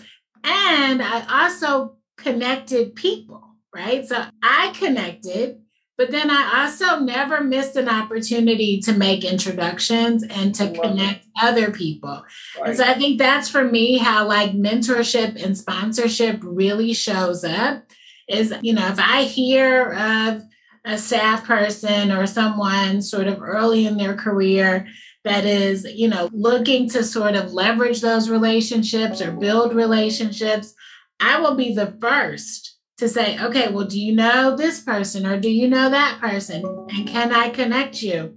And 0.45 1.03
I 1.03 1.45
also 1.45 1.97
connected 2.17 2.95
people, 2.95 3.50
right? 3.75 4.07
So 4.07 4.25
I 4.43 4.73
connected, 4.79 5.61
but 5.97 6.11
then 6.11 6.31
I 6.31 6.62
also 6.62 7.00
never 7.00 7.43
missed 7.43 7.77
an 7.77 7.89
opportunity 7.89 8.81
to 8.81 8.93
make 8.93 9.25
introductions 9.25 10.25
and 10.25 10.55
to 10.55 10.73
connect 10.73 11.25
it. 11.25 11.31
other 11.43 11.71
people. 11.71 12.25
Right. 12.59 12.69
And 12.69 12.77
so 12.77 12.85
I 12.85 12.95
think 12.95 13.19
that's 13.19 13.49
for 13.49 13.65
me 13.65 13.99
how 13.99 14.27
like 14.27 14.53
mentorship 14.53 15.43
and 15.43 15.57
sponsorship 15.57 16.41
really 16.43 16.95
shows 16.95 17.45
up 17.45 17.85
is, 18.29 18.55
you 18.62 18.73
know, 18.73 18.87
if 18.89 18.99
I 18.99 19.25
hear 19.25 19.93
of 19.93 20.43
a 20.85 20.97
staff 20.97 21.45
person 21.45 22.11
or 22.11 22.27
someone 22.27 23.03
sort 23.03 23.27
of 23.27 23.43
early 23.43 23.87
in 23.87 23.97
their 23.97 24.15
career 24.15 24.87
that 25.25 25.45
is, 25.45 25.85
you 25.85 26.09
know, 26.09 26.31
looking 26.33 26.89
to 26.89 27.05
sort 27.05 27.35
of 27.35 27.53
leverage 27.53 28.00
those 28.00 28.31
relationships 28.31 29.21
or 29.21 29.33
oh. 29.33 29.37
build 29.37 29.75
relationships, 29.75 30.75
I 31.21 31.41
will 31.41 31.55
be 31.55 31.75
the 31.75 31.95
first 32.00 32.70
to 33.00 33.09
say, 33.09 33.42
okay, 33.42 33.69
well, 33.69 33.87
do 33.87 33.99
you 33.99 34.14
know 34.14 34.54
this 34.54 34.80
person 34.80 35.26
or 35.26 35.40
do 35.40 35.50
you 35.50 35.66
know 35.66 35.88
that 35.88 36.21
person? 36.21 36.62
And 36.90 37.09
can 37.09 37.33
I 37.33 37.49
connect 37.49 38.02
you? 38.02 38.37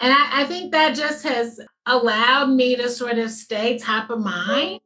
And 0.00 0.12
I, 0.12 0.42
I 0.42 0.44
think 0.44 0.72
that 0.72 0.96
just 0.96 1.22
has 1.22 1.60
allowed 1.86 2.50
me 2.50 2.74
to 2.74 2.88
sort 2.88 3.18
of 3.18 3.30
stay 3.30 3.78
top 3.78 4.10
of 4.10 4.18
mind 4.18 4.80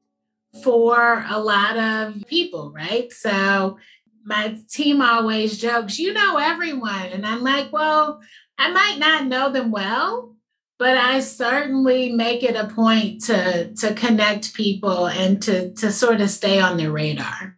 for 0.62 1.24
a 1.30 1.38
lot 1.40 1.78
of 1.78 2.26
people, 2.26 2.70
right? 2.70 3.10
So 3.10 3.78
my 4.22 4.58
team 4.68 5.00
always 5.00 5.58
jokes, 5.58 5.98
you 5.98 6.12
know 6.12 6.36
everyone. 6.36 7.06
And 7.06 7.26
I'm 7.26 7.42
like, 7.42 7.72
well, 7.72 8.20
I 8.58 8.70
might 8.70 8.98
not 8.98 9.26
know 9.26 9.50
them 9.50 9.70
well, 9.70 10.36
but 10.78 10.98
I 10.98 11.20
certainly 11.20 12.12
make 12.12 12.42
it 12.42 12.54
a 12.54 12.68
point 12.68 13.24
to 13.24 13.72
to 13.72 13.94
connect 13.94 14.52
people 14.52 15.06
and 15.06 15.40
to 15.44 15.72
to 15.74 15.90
sort 15.90 16.20
of 16.20 16.28
stay 16.28 16.60
on 16.60 16.76
their 16.76 16.92
radar. 16.92 17.57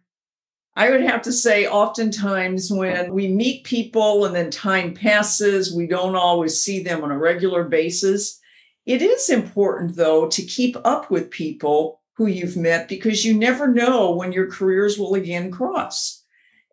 I 0.75 0.89
would 0.89 1.01
have 1.01 1.21
to 1.23 1.33
say, 1.33 1.67
oftentimes 1.67 2.71
when 2.71 3.13
we 3.13 3.27
meet 3.27 3.65
people 3.65 4.25
and 4.25 4.33
then 4.33 4.49
time 4.49 4.93
passes, 4.93 5.75
we 5.75 5.85
don't 5.85 6.15
always 6.15 6.61
see 6.61 6.81
them 6.81 7.03
on 7.03 7.11
a 7.11 7.17
regular 7.17 7.65
basis. 7.65 8.39
It 8.85 9.01
is 9.01 9.29
important, 9.29 9.95
though, 9.95 10.27
to 10.29 10.41
keep 10.41 10.77
up 10.85 11.11
with 11.11 11.29
people 11.29 12.01
who 12.13 12.27
you've 12.27 12.55
met 12.55 12.87
because 12.87 13.25
you 13.25 13.33
never 13.33 13.67
know 13.67 14.11
when 14.15 14.31
your 14.31 14.49
careers 14.49 14.97
will 14.97 15.13
again 15.15 15.51
cross. 15.51 16.23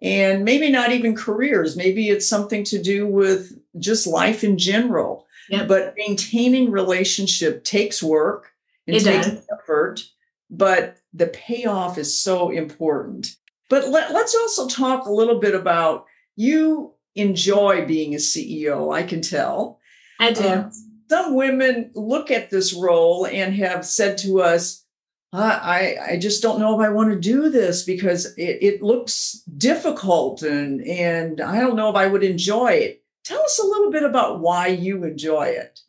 And 0.01 0.45
maybe 0.45 0.71
not 0.71 0.93
even 0.93 1.17
careers, 1.17 1.77
maybe 1.77 2.09
it's 2.09 2.29
something 2.29 2.63
to 2.65 2.81
do 2.81 3.07
with 3.07 3.53
just 3.79 4.07
life 4.07 4.45
in 4.45 4.57
general. 4.57 5.27
Yep. 5.51 5.67
But 5.67 5.95
maintaining 5.97 6.71
relationship 6.71 7.65
takes 7.65 8.03
work 8.03 8.53
and 8.87 8.95
it 8.95 9.03
takes 9.03 9.27
does. 9.27 9.47
effort, 9.51 10.05
but 10.51 10.99
the 11.13 11.27
payoff 11.29 11.99
is 11.99 12.21
so 12.21 12.51
important. 12.51 13.35
But 13.69 13.89
let, 13.89 14.11
us 14.11 14.35
also 14.35 14.67
talk 14.67 15.07
a 15.07 15.13
little 15.13 15.39
bit 15.41 15.55
about 15.55 16.07
you 16.37 16.95
enjoy 17.15 17.85
being 17.87 18.15
a 18.15 18.19
CEO, 18.19 18.95
I 18.95 19.03
can 19.03 19.21
tell. 19.21 19.79
I 20.21 20.33
do. 20.33 20.49
Um, 20.49 20.73
some 21.11 21.35
women 21.35 21.91
look 21.95 22.31
at 22.31 22.51
this 22.51 22.73
role 22.75 23.27
and 23.27 23.55
have 23.55 23.85
said 23.85 24.19
to 24.19 24.41
us, 24.41 24.85
I, 25.33 25.97
I 26.13 26.19
just 26.19 26.43
don't 26.43 26.59
know 26.59 26.81
if 26.81 26.87
I 26.87 26.91
want 26.91 27.11
to 27.11 27.19
do 27.19 27.51
this 27.51 27.83
because 27.83 28.27
it, 28.39 28.59
it 28.63 28.83
looks 28.83 29.43
difficult 29.59 30.43
and, 30.43 30.81
and 30.87 31.41
I 31.41 31.61
don't 31.61 31.77
know 31.77 31.91
if 31.91 31.97
I 31.97 32.07
would 32.07 32.25
enjoy 32.25 32.73
it. 32.73 33.03
Tell 33.25 33.43
us 33.43 33.59
a 33.59 33.67
little 33.67 33.91
bit 33.91 34.05
about 34.05 34.41
why 34.41 34.69
you 34.69 35.05
enjoy 35.05 35.49
it. 35.49 35.81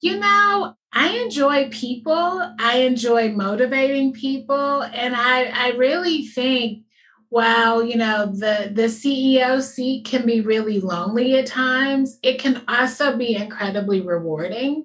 You 0.00 0.18
know, 0.18 0.76
I 0.92 1.08
enjoy 1.16 1.70
people. 1.70 2.54
I 2.58 2.80
enjoy 2.80 3.30
motivating 3.30 4.12
people. 4.12 4.82
And 4.82 5.16
I, 5.16 5.44
I 5.44 5.70
really 5.70 6.26
think 6.26 6.84
while 7.30 7.82
you 7.82 7.96
know 7.96 8.26
the 8.26 8.70
the 8.72 8.84
ceo 8.84 9.60
seat 9.60 10.04
can 10.04 10.24
be 10.24 10.40
really 10.40 10.80
lonely 10.80 11.38
at 11.38 11.46
times 11.46 12.18
it 12.22 12.38
can 12.38 12.62
also 12.68 13.16
be 13.16 13.34
incredibly 13.34 14.00
rewarding 14.00 14.84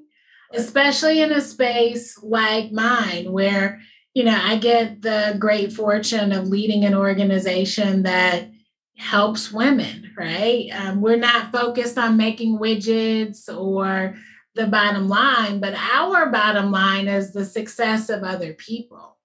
especially 0.54 1.22
in 1.22 1.32
a 1.32 1.42
space 1.42 2.22
like 2.22 2.72
mine 2.72 3.32
where 3.32 3.80
you 4.14 4.24
know 4.24 4.40
i 4.44 4.58
get 4.58 5.02
the 5.02 5.36
great 5.40 5.72
fortune 5.72 6.32
of 6.32 6.48
leading 6.48 6.86
an 6.86 6.94
organization 6.94 8.04
that 8.04 8.50
helps 8.98 9.52
women 9.52 10.12
right? 10.16 10.70
Um, 10.72 11.02
we're 11.02 11.16
not 11.16 11.52
focused 11.52 11.98
on 11.98 12.18
making 12.18 12.60
widgets 12.60 13.50
or 13.50 14.16
the 14.56 14.68
bottom 14.68 15.10
line 15.10 15.60
but 15.60 15.74
our 15.74 16.30
bottom 16.30 16.72
line 16.72 17.08
is 17.08 17.34
the 17.34 17.44
success 17.44 18.10
of 18.10 18.24
other 18.24 18.54
people 18.54 19.18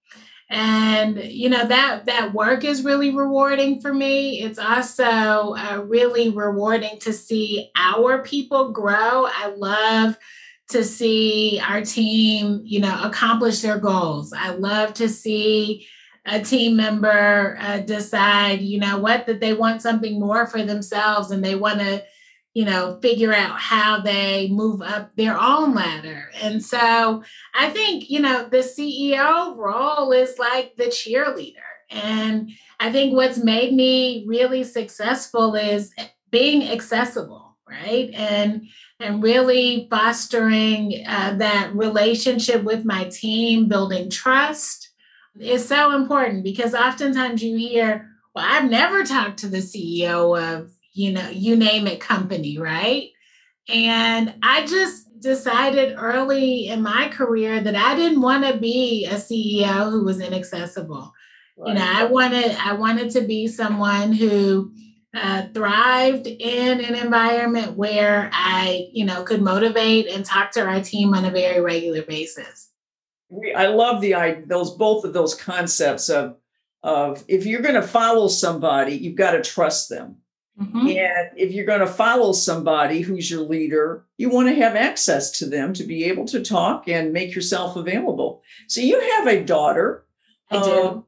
and 0.50 1.18
you 1.24 1.50
know 1.50 1.66
that 1.66 2.06
that 2.06 2.32
work 2.32 2.64
is 2.64 2.84
really 2.84 3.14
rewarding 3.14 3.80
for 3.80 3.92
me. 3.92 4.40
It's 4.42 4.58
also 4.58 5.54
uh, 5.54 5.84
really 5.87 6.30
rewarding 6.30 6.98
to 7.00 7.12
see 7.12 7.70
our 7.76 8.22
people 8.22 8.72
grow. 8.72 9.26
I 9.26 9.52
love 9.56 10.16
to 10.70 10.84
see 10.84 11.61
our 11.66 11.82
team 11.82 12.62
you 12.64 12.80
know 12.80 13.00
accomplish 13.02 13.61
their 13.61 13.78
goals. 13.78 14.32
I 14.32 14.50
love 14.50 14.94
to 14.94 15.08
see 15.08 15.87
a 16.24 16.40
team 16.40 16.76
member 16.76 17.56
uh, 17.61 17.80
decide 17.80 18.61
you 18.61 18.80
know 18.80 18.98
what 18.98 19.26
that 19.26 19.40
they 19.40 19.52
want 19.52 19.82
something 19.82 20.18
more 20.18 20.46
for 20.46 20.62
themselves 20.62 21.30
and 21.30 21.44
they 21.44 21.56
want 21.56 21.80
to 21.80 22.02
you 22.59 22.64
know, 22.64 22.99
figure 23.01 23.33
out 23.33 23.57
how 23.61 24.01
they 24.01 24.49
move 24.49 24.83
up 24.83 25.14
their 25.14 25.38
own 25.40 25.77
ladder. 25.77 26.29
And 26.42 26.61
so 26.61 27.23
I 27.55 27.71
think, 27.71 28.11
you 28.11 28.18
know, 28.18 28.49
the 28.49 28.57
CEO 28.57 29.57
role 29.57 30.11
is 30.11 30.40
like 30.40 30.75
the 30.75 30.87
cheerleader. 30.87 31.55
And 31.88 32.51
I 32.81 32.90
think 32.90 33.14
what's 33.14 33.38
made 33.38 33.73
me 33.73 34.25
really 34.27 34.64
successful 34.64 35.55
is 35.55 35.94
being 36.33 36.68
accessible, 36.68 37.57
right? 37.71 38.11
And 38.12 38.66
and 38.99 39.23
really 39.23 39.87
fostering 39.88 41.05
uh, 41.07 41.37
that 41.37 41.71
relationship 41.77 42.64
with 42.64 42.85
my 42.85 43.05
team, 43.05 43.68
building 43.68 44.11
trust 44.11 44.90
is 45.38 45.68
so 45.68 45.94
important 45.94 46.42
because 46.42 46.75
oftentimes 46.75 47.40
you 47.40 47.57
hear, 47.57 48.11
well, 48.35 48.44
I've 48.44 48.68
never 48.68 49.05
talked 49.05 49.38
to 49.38 49.49
the 49.49 49.59
CEO 49.59 50.37
of 50.37 50.73
you 50.98 51.12
know, 51.12 51.28
you 51.30 51.54
name 51.54 51.87
it 51.87 52.00
company, 52.00 52.58
right? 52.58 53.11
And 53.68 54.34
I 54.42 54.66
just 54.66 55.20
decided 55.20 55.94
early 55.96 56.68
in 56.68 56.82
my 56.82 57.08
career 57.08 57.61
that 57.61 57.76
I 57.76 57.94
didn't 57.94 58.20
want 58.20 58.44
to 58.44 58.58
be 58.58 59.06
a 59.06 59.14
CEO 59.14 59.90
who 59.90 60.04
was 60.04 60.20
inaccessible. 60.20 61.12
Right. 61.56 61.68
You 61.68 61.74
know, 61.74 61.87
I 61.87 62.04
wanted 62.04 62.50
I 62.50 62.72
wanted 62.72 63.11
to 63.11 63.20
be 63.20 63.46
someone 63.46 64.12
who 64.12 64.72
uh, 65.14 65.46
thrived 65.54 66.26
in 66.26 66.80
an 66.80 66.94
environment 66.96 67.76
where 67.76 68.28
I, 68.32 68.88
you 68.92 69.04
know, 69.04 69.22
could 69.22 69.40
motivate 69.40 70.08
and 70.08 70.24
talk 70.24 70.50
to 70.52 70.66
our 70.66 70.82
team 70.82 71.14
on 71.14 71.24
a 71.24 71.30
very 71.30 71.61
regular 71.61 72.02
basis. 72.02 72.70
I 73.56 73.68
love 73.68 74.00
the 74.00 74.16
I 74.16 74.42
those 74.46 74.72
both 74.72 75.04
of 75.04 75.12
those 75.12 75.37
concepts 75.37 76.08
of 76.08 76.37
of 76.82 77.24
if 77.28 77.46
you're 77.46 77.62
going 77.62 77.74
to 77.74 77.82
follow 77.82 78.26
somebody, 78.26 78.96
you've 78.96 79.16
got 79.16 79.32
to 79.32 79.42
trust 79.42 79.88
them. 79.88 80.16
Mm-hmm. 80.61 80.88
And 80.88 81.31
if 81.37 81.53
you're 81.53 81.64
going 81.64 81.81
to 81.81 81.87
follow 81.87 82.33
somebody 82.33 83.01
who's 83.01 83.31
your 83.31 83.42
leader, 83.42 84.05
you 84.16 84.29
want 84.29 84.49
to 84.49 84.55
have 84.57 84.75
access 84.75 85.31
to 85.38 85.47
them 85.47 85.73
to 85.75 85.85
be 85.85 86.05
able 86.05 86.25
to 86.27 86.42
talk 86.42 86.88
and 86.88 87.12
make 87.12 87.35
yourself 87.35 87.77
available. 87.77 88.42
So 88.66 88.81
you 88.81 89.01
have 89.01 89.27
a 89.29 89.44
daughter. 89.44 90.05
I 90.51 90.62
do. 90.62 90.83
Um, 90.83 91.05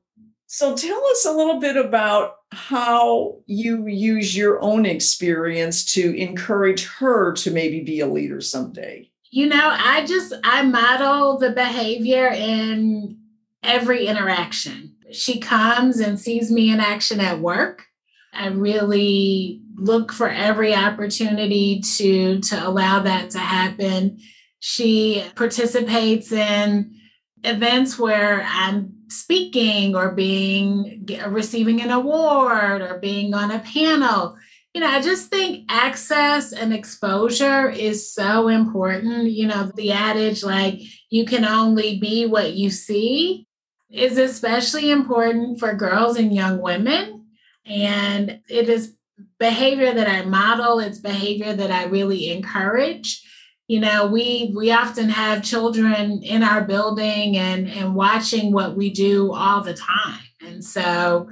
so 0.46 0.76
tell 0.76 1.04
us 1.08 1.24
a 1.24 1.32
little 1.32 1.58
bit 1.58 1.76
about 1.76 2.36
how 2.52 3.38
you 3.46 3.86
use 3.86 4.36
your 4.36 4.60
own 4.62 4.86
experience 4.86 5.84
to 5.94 6.14
encourage 6.16 6.86
her 6.86 7.32
to 7.34 7.50
maybe 7.50 7.82
be 7.82 8.00
a 8.00 8.06
leader 8.06 8.40
someday. 8.40 9.10
You 9.30 9.46
know, 9.46 9.76
I 9.78 10.04
just 10.06 10.32
I 10.42 10.62
model 10.62 11.38
the 11.38 11.50
behavior 11.50 12.28
in 12.28 13.18
every 13.62 14.06
interaction. 14.06 14.96
She 15.12 15.38
comes 15.38 15.98
and 16.00 16.18
sees 16.18 16.50
me 16.50 16.72
in 16.72 16.80
action 16.80 17.20
at 17.20 17.40
work 17.40 17.86
I 18.32 18.48
really 18.48 19.62
look 19.74 20.12
for 20.12 20.28
every 20.28 20.74
opportunity 20.74 21.80
to 21.80 22.40
to 22.40 22.68
allow 22.68 23.00
that 23.00 23.30
to 23.30 23.38
happen. 23.38 24.18
She 24.60 25.24
participates 25.34 26.30
in 26.32 26.94
events 27.42 27.98
where 27.98 28.42
I'm 28.46 28.92
speaking 29.08 29.96
or 29.96 30.12
being 30.12 31.06
receiving 31.26 31.80
an 31.80 31.90
award 31.90 32.82
or 32.82 32.98
being 32.98 33.34
on 33.34 33.50
a 33.50 33.58
panel. 33.60 34.36
You 34.74 34.82
know, 34.82 34.86
I 34.86 35.02
just 35.02 35.30
think 35.30 35.64
access 35.68 36.52
and 36.52 36.72
exposure 36.72 37.68
is 37.68 38.12
so 38.12 38.46
important. 38.46 39.30
You 39.30 39.48
know, 39.48 39.72
the 39.74 39.90
adage 39.90 40.44
like 40.44 40.80
you 41.08 41.24
can 41.24 41.44
only 41.44 41.98
be 41.98 42.26
what 42.26 42.52
you 42.52 42.70
see 42.70 43.48
is 43.90 44.16
especially 44.16 44.92
important 44.92 45.58
for 45.58 45.74
girls 45.74 46.16
and 46.16 46.32
young 46.32 46.60
women 46.60 47.19
and 47.66 48.40
it 48.48 48.68
is 48.68 48.94
behavior 49.38 49.92
that 49.92 50.08
I 50.08 50.22
model, 50.22 50.80
it's 50.80 50.98
behavior 50.98 51.52
that 51.52 51.70
I 51.70 51.84
really 51.84 52.30
encourage. 52.30 53.26
You 53.68 53.80
know, 53.80 54.06
we 54.06 54.52
we 54.56 54.72
often 54.72 55.08
have 55.08 55.44
children 55.44 56.22
in 56.22 56.42
our 56.42 56.62
building 56.62 57.36
and 57.36 57.68
and 57.68 57.94
watching 57.94 58.52
what 58.52 58.76
we 58.76 58.90
do 58.90 59.32
all 59.32 59.62
the 59.62 59.74
time. 59.74 60.20
And 60.44 60.64
so, 60.64 61.30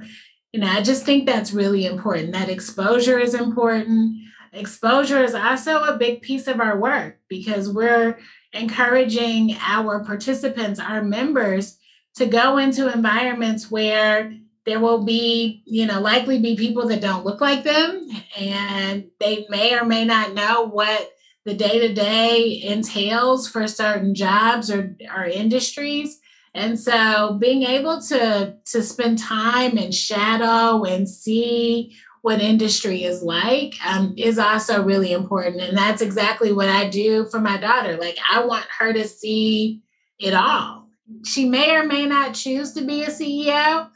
you 0.53 0.61
know, 0.61 0.67
I 0.67 0.81
just 0.81 1.05
think 1.05 1.25
that's 1.25 1.53
really 1.53 1.85
important. 1.85 2.31
That 2.31 2.49
exposure 2.49 3.19
is 3.19 3.33
important. 3.33 4.15
Exposure 4.53 5.23
is 5.23 5.35
also 5.35 5.83
a 5.83 5.97
big 5.97 6.21
piece 6.21 6.47
of 6.47 6.59
our 6.59 6.79
work 6.79 7.19
because 7.27 7.69
we're 7.69 8.17
encouraging 8.53 9.55
our 9.61 10.03
participants, 10.03 10.79
our 10.79 11.03
members, 11.03 11.77
to 12.15 12.25
go 12.25 12.57
into 12.57 12.91
environments 12.91 13.69
where 13.69 14.33
there 14.69 14.79
will 14.79 15.03
be, 15.03 15.63
you 15.65 15.87
know, 15.87 15.99
likely 15.99 16.39
be 16.39 16.55
people 16.55 16.87
that 16.87 17.01
don't 17.01 17.25
look 17.25 17.41
like 17.41 17.63
them, 17.63 18.07
and 18.37 19.05
they 19.19 19.47
may 19.49 19.75
or 19.75 19.83
may 19.83 20.05
not 20.05 20.35
know 20.35 20.67
what 20.67 21.11
the 21.43 21.55
day 21.55 21.79
to 21.79 21.91
day 21.91 22.61
entails 22.61 23.47
for 23.47 23.67
certain 23.67 24.13
jobs 24.13 24.69
or, 24.69 24.95
or 25.15 25.25
industries. 25.25 26.19
And 26.53 26.79
so 26.79 27.37
being 27.39 27.63
able 27.63 27.99
to 28.09 28.57
to 28.65 28.83
spend 28.83 29.17
time 29.17 29.75
and 29.77 29.93
shadow 29.93 30.83
and 30.83 31.09
see 31.09 31.95
what 32.21 32.39
industry 32.39 33.05
is 33.05 33.23
like 33.23 33.73
um, 33.83 34.13
is 34.17 34.37
also 34.37 34.83
really 34.83 35.13
important. 35.13 35.63
And 35.63 35.75
that's 35.75 36.03
exactly 36.03 36.53
what 36.53 36.69
I 36.69 36.89
do 36.89 37.25
for 37.31 37.39
my 37.39 37.57
daughter. 37.57 37.97
Like 37.97 38.17
I 38.29 38.45
want 38.45 38.65
her 38.77 38.93
to 38.93 39.07
see 39.07 39.81
it 40.19 40.35
all. 40.35 40.89
She 41.25 41.45
may 41.45 41.75
or 41.75 41.85
may 41.85 42.05
not 42.05 42.35
choose 42.35 42.73
to 42.73 42.85
be 42.85 43.01
a 43.01 43.07
CEO, 43.07 43.89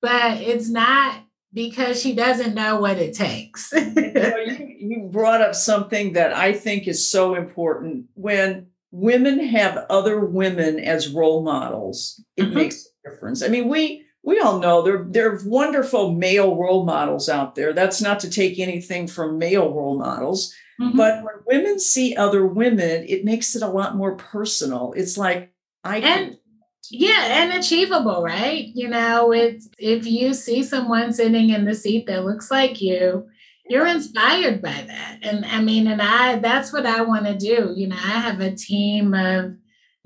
but 0.00 0.40
it's 0.40 0.68
not 0.68 1.22
because 1.52 2.00
she 2.00 2.14
doesn't 2.14 2.54
know 2.54 2.80
what 2.80 2.98
it 2.98 3.14
takes. 3.14 3.72
you, 3.96 4.76
you 4.78 5.08
brought 5.12 5.40
up 5.40 5.54
something 5.54 6.12
that 6.12 6.32
I 6.32 6.52
think 6.52 6.86
is 6.86 7.10
so 7.10 7.34
important. 7.34 8.06
When 8.14 8.68
women 8.92 9.40
have 9.46 9.86
other 9.90 10.20
women 10.20 10.78
as 10.78 11.08
role 11.08 11.42
models, 11.42 12.22
it 12.36 12.44
mm-hmm. 12.44 12.54
makes 12.54 12.86
a 12.86 13.10
difference. 13.10 13.42
I 13.42 13.48
mean, 13.48 13.68
we 13.68 14.04
we 14.22 14.38
all 14.38 14.58
know 14.58 14.82
there 14.82 15.06
there 15.08 15.32
are 15.32 15.40
wonderful 15.44 16.12
male 16.12 16.56
role 16.56 16.84
models 16.84 17.28
out 17.28 17.54
there. 17.54 17.72
That's 17.72 18.00
not 18.00 18.20
to 18.20 18.30
take 18.30 18.58
anything 18.58 19.06
from 19.06 19.38
male 19.38 19.72
role 19.72 19.98
models, 19.98 20.54
mm-hmm. 20.80 20.96
but 20.96 21.24
when 21.24 21.34
women 21.46 21.80
see 21.80 22.16
other 22.16 22.46
women, 22.46 23.04
it 23.08 23.24
makes 23.24 23.56
it 23.56 23.62
a 23.62 23.68
lot 23.68 23.96
more 23.96 24.16
personal. 24.16 24.92
It's 24.96 25.16
like 25.16 25.52
I 25.84 25.96
and, 25.96 26.02
can 26.04 26.38
yeah, 26.88 27.42
and 27.42 27.52
achievable, 27.52 28.22
right? 28.22 28.66
You 28.74 28.88
know, 28.88 29.32
it's 29.32 29.68
if 29.78 30.06
you 30.06 30.34
see 30.34 30.62
someone 30.62 31.12
sitting 31.12 31.50
in 31.50 31.64
the 31.64 31.74
seat 31.74 32.06
that 32.06 32.24
looks 32.24 32.50
like 32.50 32.80
you, 32.80 33.28
you're 33.68 33.86
inspired 33.86 34.62
by 34.62 34.84
that. 34.86 35.18
And 35.22 35.44
I 35.44 35.60
mean, 35.60 35.86
and 35.86 36.00
I 36.00 36.38
that's 36.38 36.72
what 36.72 36.86
I 36.86 37.02
want 37.02 37.26
to 37.26 37.36
do. 37.36 37.72
You 37.76 37.88
know, 37.88 37.96
I 37.96 38.18
have 38.20 38.40
a 38.40 38.54
team 38.54 39.14
of 39.14 39.54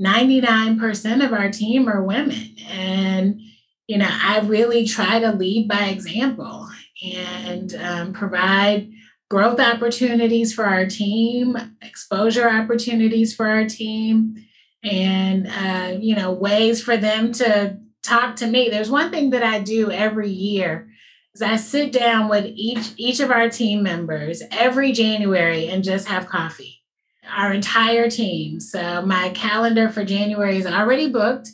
99% 0.00 1.24
of 1.24 1.32
our 1.32 1.50
team 1.50 1.88
are 1.88 2.02
women. 2.02 2.56
And, 2.68 3.40
you 3.86 3.98
know, 3.98 4.08
I 4.10 4.40
really 4.40 4.86
try 4.86 5.20
to 5.20 5.32
lead 5.32 5.68
by 5.68 5.86
example 5.86 6.68
and 7.02 7.74
um, 7.74 8.12
provide 8.12 8.90
growth 9.30 9.60
opportunities 9.60 10.52
for 10.52 10.64
our 10.64 10.86
team, 10.86 11.56
exposure 11.82 12.48
opportunities 12.48 13.34
for 13.34 13.48
our 13.48 13.66
team, 13.66 14.36
and, 14.84 15.46
uh, 15.48 15.98
you 15.98 16.14
know, 16.14 16.32
ways 16.32 16.82
for 16.82 16.96
them 16.96 17.32
to 17.32 17.78
talk 18.02 18.36
to 18.36 18.46
me. 18.46 18.68
There's 18.68 18.90
one 18.90 19.10
thing 19.10 19.30
that 19.30 19.42
I 19.42 19.60
do 19.60 19.90
every 19.90 20.30
year 20.30 20.88
is 21.34 21.42
I 21.42 21.56
sit 21.56 21.90
down 21.90 22.28
with 22.28 22.44
each 22.54 22.92
each 22.96 23.20
of 23.20 23.30
our 23.30 23.48
team 23.48 23.82
members 23.82 24.42
every 24.50 24.92
January 24.92 25.68
and 25.68 25.82
just 25.82 26.08
have 26.08 26.28
coffee. 26.28 26.82
Our 27.28 27.52
entire 27.52 28.10
team. 28.10 28.60
So 28.60 29.02
my 29.02 29.30
calendar 29.30 29.88
for 29.88 30.04
January 30.04 30.58
is 30.58 30.66
already 30.66 31.08
booked. 31.08 31.48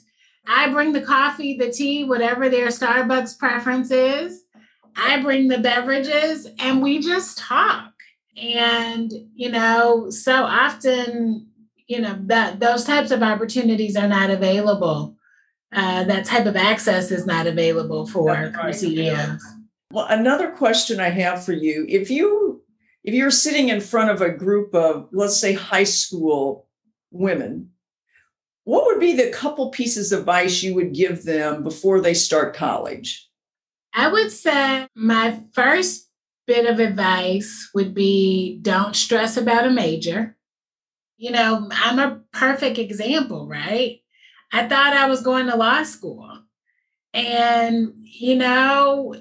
I 0.46 0.68
bring 0.70 0.92
the 0.92 1.00
coffee, 1.00 1.56
the 1.56 1.70
tea, 1.70 2.04
whatever 2.04 2.48
their 2.48 2.68
Starbucks 2.68 3.38
preference 3.38 3.92
is. 3.92 4.42
I 4.96 5.22
bring 5.22 5.46
the 5.46 5.58
beverages 5.58 6.48
and 6.58 6.82
we 6.82 6.98
just 6.98 7.38
talk. 7.38 7.92
And, 8.36 9.12
you 9.34 9.50
know, 9.50 10.10
so 10.10 10.42
often, 10.42 11.49
you 11.90 12.00
know, 12.00 12.16
that 12.26 12.60
those 12.60 12.84
types 12.84 13.10
of 13.10 13.20
opportunities 13.20 13.96
are 13.96 14.06
not 14.06 14.30
available. 14.30 15.16
Uh, 15.72 16.04
that 16.04 16.24
type 16.24 16.46
of 16.46 16.56
access 16.56 17.10
is 17.10 17.26
not 17.26 17.48
available 17.48 18.06
for, 18.06 18.52
for 18.52 18.72
CEOs. 18.72 19.44
Well, 19.92 20.06
another 20.08 20.52
question 20.52 21.00
I 21.00 21.10
have 21.10 21.44
for 21.44 21.52
you: 21.52 21.84
if 21.88 22.10
you 22.10 22.62
if 23.02 23.12
you're 23.12 23.30
sitting 23.30 23.70
in 23.70 23.80
front 23.80 24.10
of 24.10 24.20
a 24.20 24.30
group 24.30 24.74
of, 24.74 25.08
let's 25.12 25.36
say, 25.36 25.52
high 25.52 25.84
school 25.84 26.68
women, 27.10 27.70
what 28.64 28.84
would 28.86 29.00
be 29.00 29.14
the 29.14 29.30
couple 29.30 29.70
pieces 29.70 30.12
of 30.12 30.20
advice 30.20 30.62
you 30.62 30.74
would 30.74 30.94
give 30.94 31.24
them 31.24 31.64
before 31.64 32.00
they 32.00 32.14
start 32.14 32.54
college? 32.54 33.28
I 33.94 34.06
would 34.08 34.30
say 34.30 34.86
my 34.94 35.40
first 35.52 36.08
bit 36.46 36.66
of 36.66 36.78
advice 36.78 37.70
would 37.74 37.94
be 37.94 38.58
don't 38.62 38.94
stress 38.94 39.36
about 39.36 39.66
a 39.66 39.70
major. 39.70 40.36
You 41.20 41.32
know, 41.32 41.68
I'm 41.70 41.98
a 41.98 42.22
perfect 42.32 42.78
example, 42.78 43.46
right? 43.46 44.00
I 44.52 44.66
thought 44.66 44.94
I 44.94 45.06
was 45.06 45.22
going 45.22 45.46
to 45.46 45.56
law 45.56 45.82
school. 45.82 46.30
And, 47.12 47.92
you 47.98 48.36
know, 48.36 49.14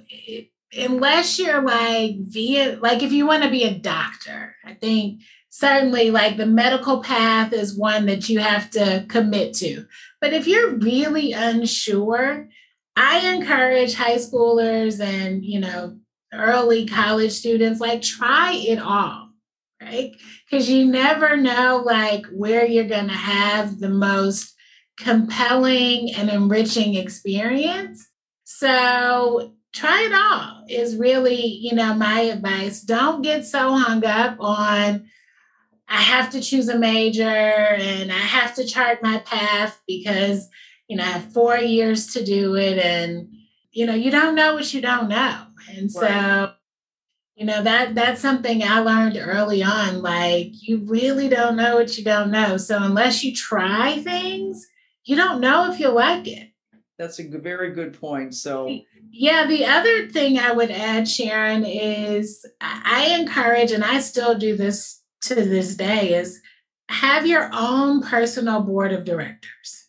unless 0.77 1.39
you're 1.39 1.61
like 1.61 2.15
via 2.19 2.77
like 2.81 3.01
if 3.01 3.11
you 3.11 3.25
want 3.25 3.43
to 3.43 3.49
be 3.49 3.63
a 3.63 3.73
doctor 3.79 4.55
i 4.63 4.73
think 4.73 5.21
certainly 5.49 6.11
like 6.11 6.37
the 6.37 6.45
medical 6.45 7.01
path 7.01 7.53
is 7.53 7.75
one 7.75 8.05
that 8.05 8.29
you 8.29 8.39
have 8.39 8.69
to 8.69 9.03
commit 9.09 9.53
to 9.53 9.85
but 10.21 10.31
if 10.31 10.47
you're 10.47 10.75
really 10.75 11.33
unsure 11.33 12.47
i 12.95 13.33
encourage 13.33 13.95
high 13.95 14.17
schoolers 14.17 14.99
and 14.99 15.43
you 15.43 15.59
know 15.59 15.97
early 16.33 16.85
college 16.85 17.31
students 17.31 17.79
like 17.79 18.03
try 18.03 18.53
it 18.53 18.77
all 18.77 19.28
right 19.81 20.15
because 20.49 20.69
you 20.69 20.85
never 20.85 21.37
know 21.37 21.81
like 21.85 22.25
where 22.27 22.65
you're 22.65 22.87
going 22.87 23.07
to 23.07 23.13
have 23.13 23.79
the 23.79 23.89
most 23.89 24.55
compelling 24.97 26.13
and 26.15 26.29
enriching 26.29 26.95
experience 26.95 28.09
so 28.43 29.53
try 29.73 30.03
it 30.03 30.13
all 30.13 30.63
is 30.67 30.97
really, 30.97 31.45
you 31.45 31.75
know, 31.75 31.93
my 31.93 32.21
advice. 32.21 32.81
Don't 32.81 33.21
get 33.21 33.45
so 33.45 33.73
hung 33.75 34.05
up 34.05 34.37
on 34.39 35.07
I 35.91 36.01
have 36.01 36.29
to 36.31 36.41
choose 36.41 36.69
a 36.69 36.77
major 36.77 37.23
and 37.23 38.11
I 38.11 38.17
have 38.17 38.53
to 38.55 38.65
chart 38.65 39.01
my 39.01 39.19
path 39.19 39.81
because, 39.87 40.47
you 40.87 40.97
know, 40.97 41.03
I 41.03 41.07
have 41.07 41.33
four 41.33 41.57
years 41.57 42.13
to 42.13 42.23
do 42.23 42.55
it. 42.55 42.77
And, 42.77 43.27
you 43.71 43.87
know, 43.87 43.95
you 43.95 44.11
don't 44.11 44.35
know 44.35 44.53
what 44.53 44.71
you 44.71 44.81
don't 44.81 45.09
know. 45.09 45.45
And 45.75 45.91
so, 45.91 46.01
right. 46.01 46.53
You 47.39 47.45
know, 47.45 47.63
that 47.63 47.95
that's 47.95 48.19
something 48.19 48.61
I 48.63 48.79
learned 48.79 49.17
early 49.17 49.63
on. 49.63 50.01
Like 50.01 50.49
you 50.51 50.79
really 50.79 51.29
don't 51.29 51.55
know 51.55 51.75
what 51.75 51.97
you 51.97 52.03
don't 52.03 52.31
know. 52.31 52.57
So 52.57 52.77
unless 52.83 53.23
you 53.23 53.33
try 53.33 53.99
things, 53.99 54.67
you 55.05 55.15
don't 55.15 55.39
know 55.39 55.71
if 55.71 55.79
you 55.79 55.87
like 55.87 56.27
it. 56.27 56.49
That's 56.97 57.17
a 57.17 57.23
very 57.23 57.71
good 57.71 57.97
point. 57.97 58.35
So 58.35 58.81
yeah, 59.09 59.47
the 59.47 59.65
other 59.65 60.09
thing 60.09 60.37
I 60.37 60.51
would 60.51 60.69
add, 60.69 61.07
Sharon, 61.07 61.63
is 61.63 62.45
I 62.59 63.15
encourage, 63.17 63.71
and 63.71 63.85
I 63.85 64.01
still 64.01 64.37
do 64.37 64.57
this 64.57 65.01
to 65.21 65.35
this 65.35 65.77
day, 65.77 66.15
is 66.15 66.41
have 66.89 67.25
your 67.25 67.49
own 67.53 68.03
personal 68.03 68.61
board 68.61 68.91
of 68.91 69.05
directors. 69.05 69.87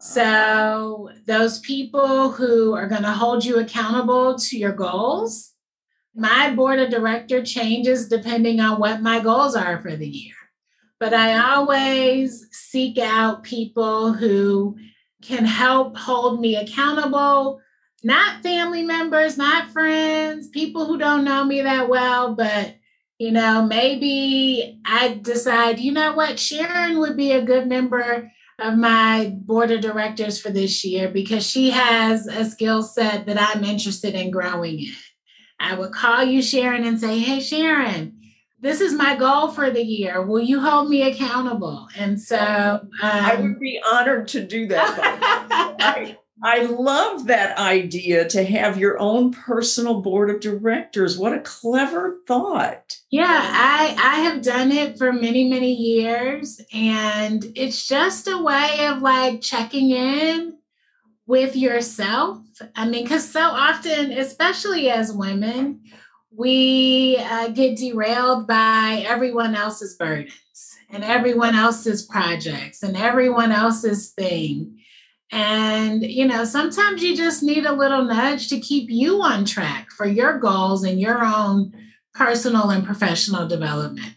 So, 0.00 1.10
ah. 1.10 1.14
those 1.26 1.60
people 1.60 2.30
who 2.30 2.74
are 2.74 2.88
going 2.88 3.02
to 3.02 3.12
hold 3.12 3.44
you 3.44 3.58
accountable 3.58 4.38
to 4.38 4.58
your 4.58 4.72
goals, 4.72 5.53
my 6.14 6.50
board 6.54 6.78
of 6.78 6.90
director 6.90 7.44
changes 7.44 8.08
depending 8.08 8.60
on 8.60 8.78
what 8.78 9.02
my 9.02 9.20
goals 9.20 9.56
are 9.56 9.80
for 9.80 9.96
the 9.96 10.08
year. 10.08 10.34
But 11.00 11.12
I 11.12 11.54
always 11.54 12.46
seek 12.52 12.98
out 12.98 13.42
people 13.42 14.12
who 14.12 14.76
can 15.22 15.44
help 15.44 15.96
hold 15.96 16.40
me 16.40 16.56
accountable 16.56 17.60
not 18.04 18.42
family 18.42 18.82
members, 18.82 19.38
not 19.38 19.70
friends, 19.70 20.48
people 20.48 20.84
who 20.84 20.98
don't 20.98 21.24
know 21.24 21.42
me 21.42 21.62
that 21.62 21.88
well, 21.88 22.34
but 22.34 22.76
you 23.18 23.32
know, 23.32 23.64
maybe 23.64 24.80
I 24.84 25.18
decide, 25.22 25.78
you 25.78 25.92
know 25.92 26.12
what, 26.12 26.38
Sharon 26.38 26.98
would 26.98 27.16
be 27.16 27.32
a 27.32 27.44
good 27.44 27.66
member 27.66 28.30
of 28.58 28.76
my 28.76 29.34
board 29.36 29.70
of 29.70 29.80
directors 29.80 30.38
for 30.38 30.50
this 30.50 30.84
year 30.84 31.08
because 31.08 31.46
she 31.46 31.70
has 31.70 32.26
a 32.26 32.44
skill 32.44 32.82
set 32.82 33.26
that 33.26 33.40
I'm 33.40 33.64
interested 33.64 34.14
in 34.14 34.30
growing 34.30 34.80
in. 34.80 34.92
I 35.64 35.74
would 35.74 35.92
call 35.92 36.22
you, 36.22 36.42
Sharon, 36.42 36.84
and 36.84 37.00
say, 37.00 37.18
Hey, 37.18 37.40
Sharon, 37.40 38.20
this 38.60 38.80
is 38.80 38.92
my 38.92 39.16
goal 39.16 39.48
for 39.48 39.70
the 39.70 39.82
year. 39.82 40.22
Will 40.22 40.40
you 40.40 40.60
hold 40.60 40.90
me 40.90 41.02
accountable? 41.02 41.88
And 41.96 42.20
so 42.20 42.36
um, 42.38 42.88
I 43.02 43.34
would 43.36 43.58
be 43.58 43.80
honored 43.90 44.28
to 44.28 44.46
do 44.46 44.66
that. 44.68 46.16
I 46.42 46.62
love 46.64 47.28
that 47.28 47.56
idea 47.56 48.28
to 48.28 48.44
have 48.44 48.76
your 48.76 48.98
own 48.98 49.32
personal 49.32 50.02
board 50.02 50.28
of 50.28 50.40
directors. 50.40 51.16
What 51.16 51.32
a 51.32 51.40
clever 51.40 52.18
thought. 52.26 52.98
Yeah, 53.10 53.24
I 53.26 53.96
I 53.98 54.20
have 54.22 54.42
done 54.42 54.70
it 54.70 54.98
for 54.98 55.12
many 55.12 55.48
many 55.48 55.72
years 55.72 56.60
and 56.72 57.44
it's 57.54 57.86
just 57.88 58.28
a 58.28 58.42
way 58.42 58.86
of 58.86 59.00
like 59.00 59.40
checking 59.40 59.90
in 59.90 60.58
with 61.26 61.56
yourself. 61.56 62.38
I 62.74 62.86
mean, 62.86 63.06
cuz 63.06 63.30
so 63.30 63.40
often 63.40 64.12
especially 64.12 64.90
as 64.90 65.12
women, 65.12 65.80
we 66.30 67.16
uh, 67.18 67.48
get 67.48 67.76
derailed 67.76 68.46
by 68.46 69.04
everyone 69.06 69.54
else's 69.54 69.96
burdens 69.96 70.76
and 70.90 71.04
everyone 71.04 71.54
else's 71.54 72.02
projects 72.02 72.82
and 72.82 72.96
everyone 72.96 73.52
else's 73.52 74.10
thing 74.10 74.78
and, 75.34 76.04
you 76.04 76.26
know, 76.28 76.44
sometimes 76.44 77.02
you 77.02 77.16
just 77.16 77.42
need 77.42 77.66
a 77.66 77.72
little 77.72 78.04
nudge 78.04 78.48
to 78.50 78.60
keep 78.60 78.88
you 78.88 79.20
on 79.20 79.44
track 79.44 79.90
for 79.90 80.06
your 80.06 80.38
goals 80.38 80.84
and 80.84 81.00
your 81.00 81.24
own 81.24 81.72
personal 82.14 82.70
and 82.70 82.84
professional 82.84 83.48
development. 83.48 84.14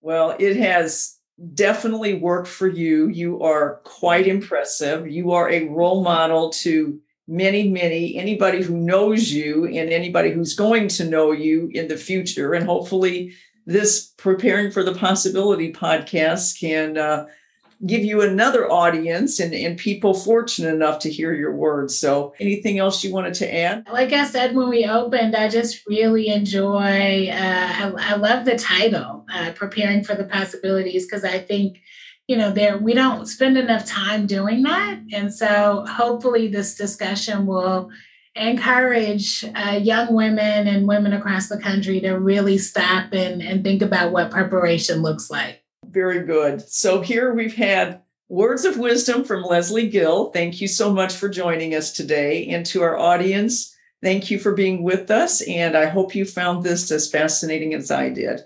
Well, 0.00 0.34
it 0.40 0.56
has 0.56 1.15
definitely 1.54 2.14
work 2.14 2.46
for 2.46 2.68
you. 2.68 3.08
You 3.08 3.42
are 3.42 3.80
quite 3.84 4.26
impressive. 4.26 5.08
You 5.08 5.32
are 5.32 5.50
a 5.50 5.68
role 5.68 6.02
model 6.02 6.50
to 6.50 6.98
many, 7.28 7.68
many, 7.68 8.16
anybody 8.16 8.62
who 8.62 8.76
knows 8.76 9.30
you 9.30 9.66
and 9.66 9.90
anybody 9.90 10.30
who's 10.30 10.54
going 10.54 10.88
to 10.88 11.04
know 11.04 11.32
you 11.32 11.70
in 11.74 11.88
the 11.88 11.96
future. 11.96 12.54
And 12.54 12.66
hopefully, 12.66 13.34
this 13.66 14.12
Preparing 14.16 14.70
for 14.70 14.82
the 14.82 14.94
Possibility 14.94 15.72
podcast 15.72 16.58
can 16.60 16.96
uh, 16.96 17.26
give 17.84 18.04
you 18.04 18.22
another 18.22 18.70
audience 18.70 19.38
and, 19.38 19.52
and 19.52 19.76
people 19.76 20.14
fortunate 20.14 20.74
enough 20.74 21.00
to 21.00 21.10
hear 21.10 21.34
your 21.34 21.54
words. 21.54 21.98
So, 21.98 22.32
anything 22.40 22.78
else 22.78 23.04
you 23.04 23.12
wanted 23.12 23.34
to 23.34 23.54
add? 23.54 23.86
Like 23.92 24.12
I 24.12 24.24
said 24.24 24.54
when 24.54 24.68
we 24.68 24.86
opened, 24.86 25.36
I 25.36 25.48
just 25.48 25.86
really 25.86 26.28
enjoy, 26.28 27.28
uh, 27.28 27.34
I, 27.34 27.92
I, 27.98 28.16
love 28.16 28.44
the 28.44 28.56
title, 28.56 29.26
uh, 29.32 29.52
Preparing 29.54 30.04
for 30.04 30.14
the 30.14 30.24
Possibilities, 30.24 31.06
because 31.06 31.24
I 31.24 31.38
think 31.38 31.80
you 32.26 32.36
know 32.36 32.50
there 32.50 32.76
we 32.78 32.92
don't 32.92 33.26
spend 33.26 33.56
enough 33.56 33.86
time 33.86 34.26
doing 34.26 34.62
that 34.64 34.98
and 35.12 35.32
so 35.32 35.84
hopefully 35.88 36.48
this 36.48 36.74
discussion 36.74 37.46
will 37.46 37.88
encourage 38.34 39.44
uh, 39.54 39.78
young 39.80 40.12
women 40.12 40.66
and 40.66 40.88
women 40.88 41.12
across 41.12 41.48
the 41.48 41.58
country 41.58 42.00
to 42.00 42.12
really 42.14 42.58
stop 42.58 43.12
and, 43.12 43.40
and 43.40 43.64
think 43.64 43.80
about 43.80 44.12
what 44.12 44.30
preparation 44.30 45.02
looks 45.02 45.30
like 45.30 45.62
very 45.90 46.24
good. 46.24 46.68
So 46.68 47.00
here 47.00 47.32
we've 47.34 47.54
had 47.54 48.02
words 48.28 48.64
of 48.64 48.78
wisdom 48.78 49.24
from 49.24 49.42
leslie 49.42 49.88
gill. 49.88 50.30
Thank 50.30 50.60
you 50.60 50.68
so 50.68 50.92
much 50.92 51.14
for 51.14 51.28
joining 51.28 51.74
us 51.74 51.92
today. 51.92 52.48
And 52.48 52.66
to 52.66 52.82
our 52.82 52.96
audience 52.96 53.76
thank 54.02 54.30
you 54.30 54.38
for 54.38 54.52
being 54.52 54.82
with 54.82 55.10
us 55.10 55.40
and 55.42 55.76
i 55.76 55.86
hope 55.86 56.14
you 56.14 56.24
found 56.24 56.62
this 56.62 56.90
as 56.90 57.10
fascinating 57.10 57.74
as 57.74 57.90
i 57.90 58.08
did 58.08 58.40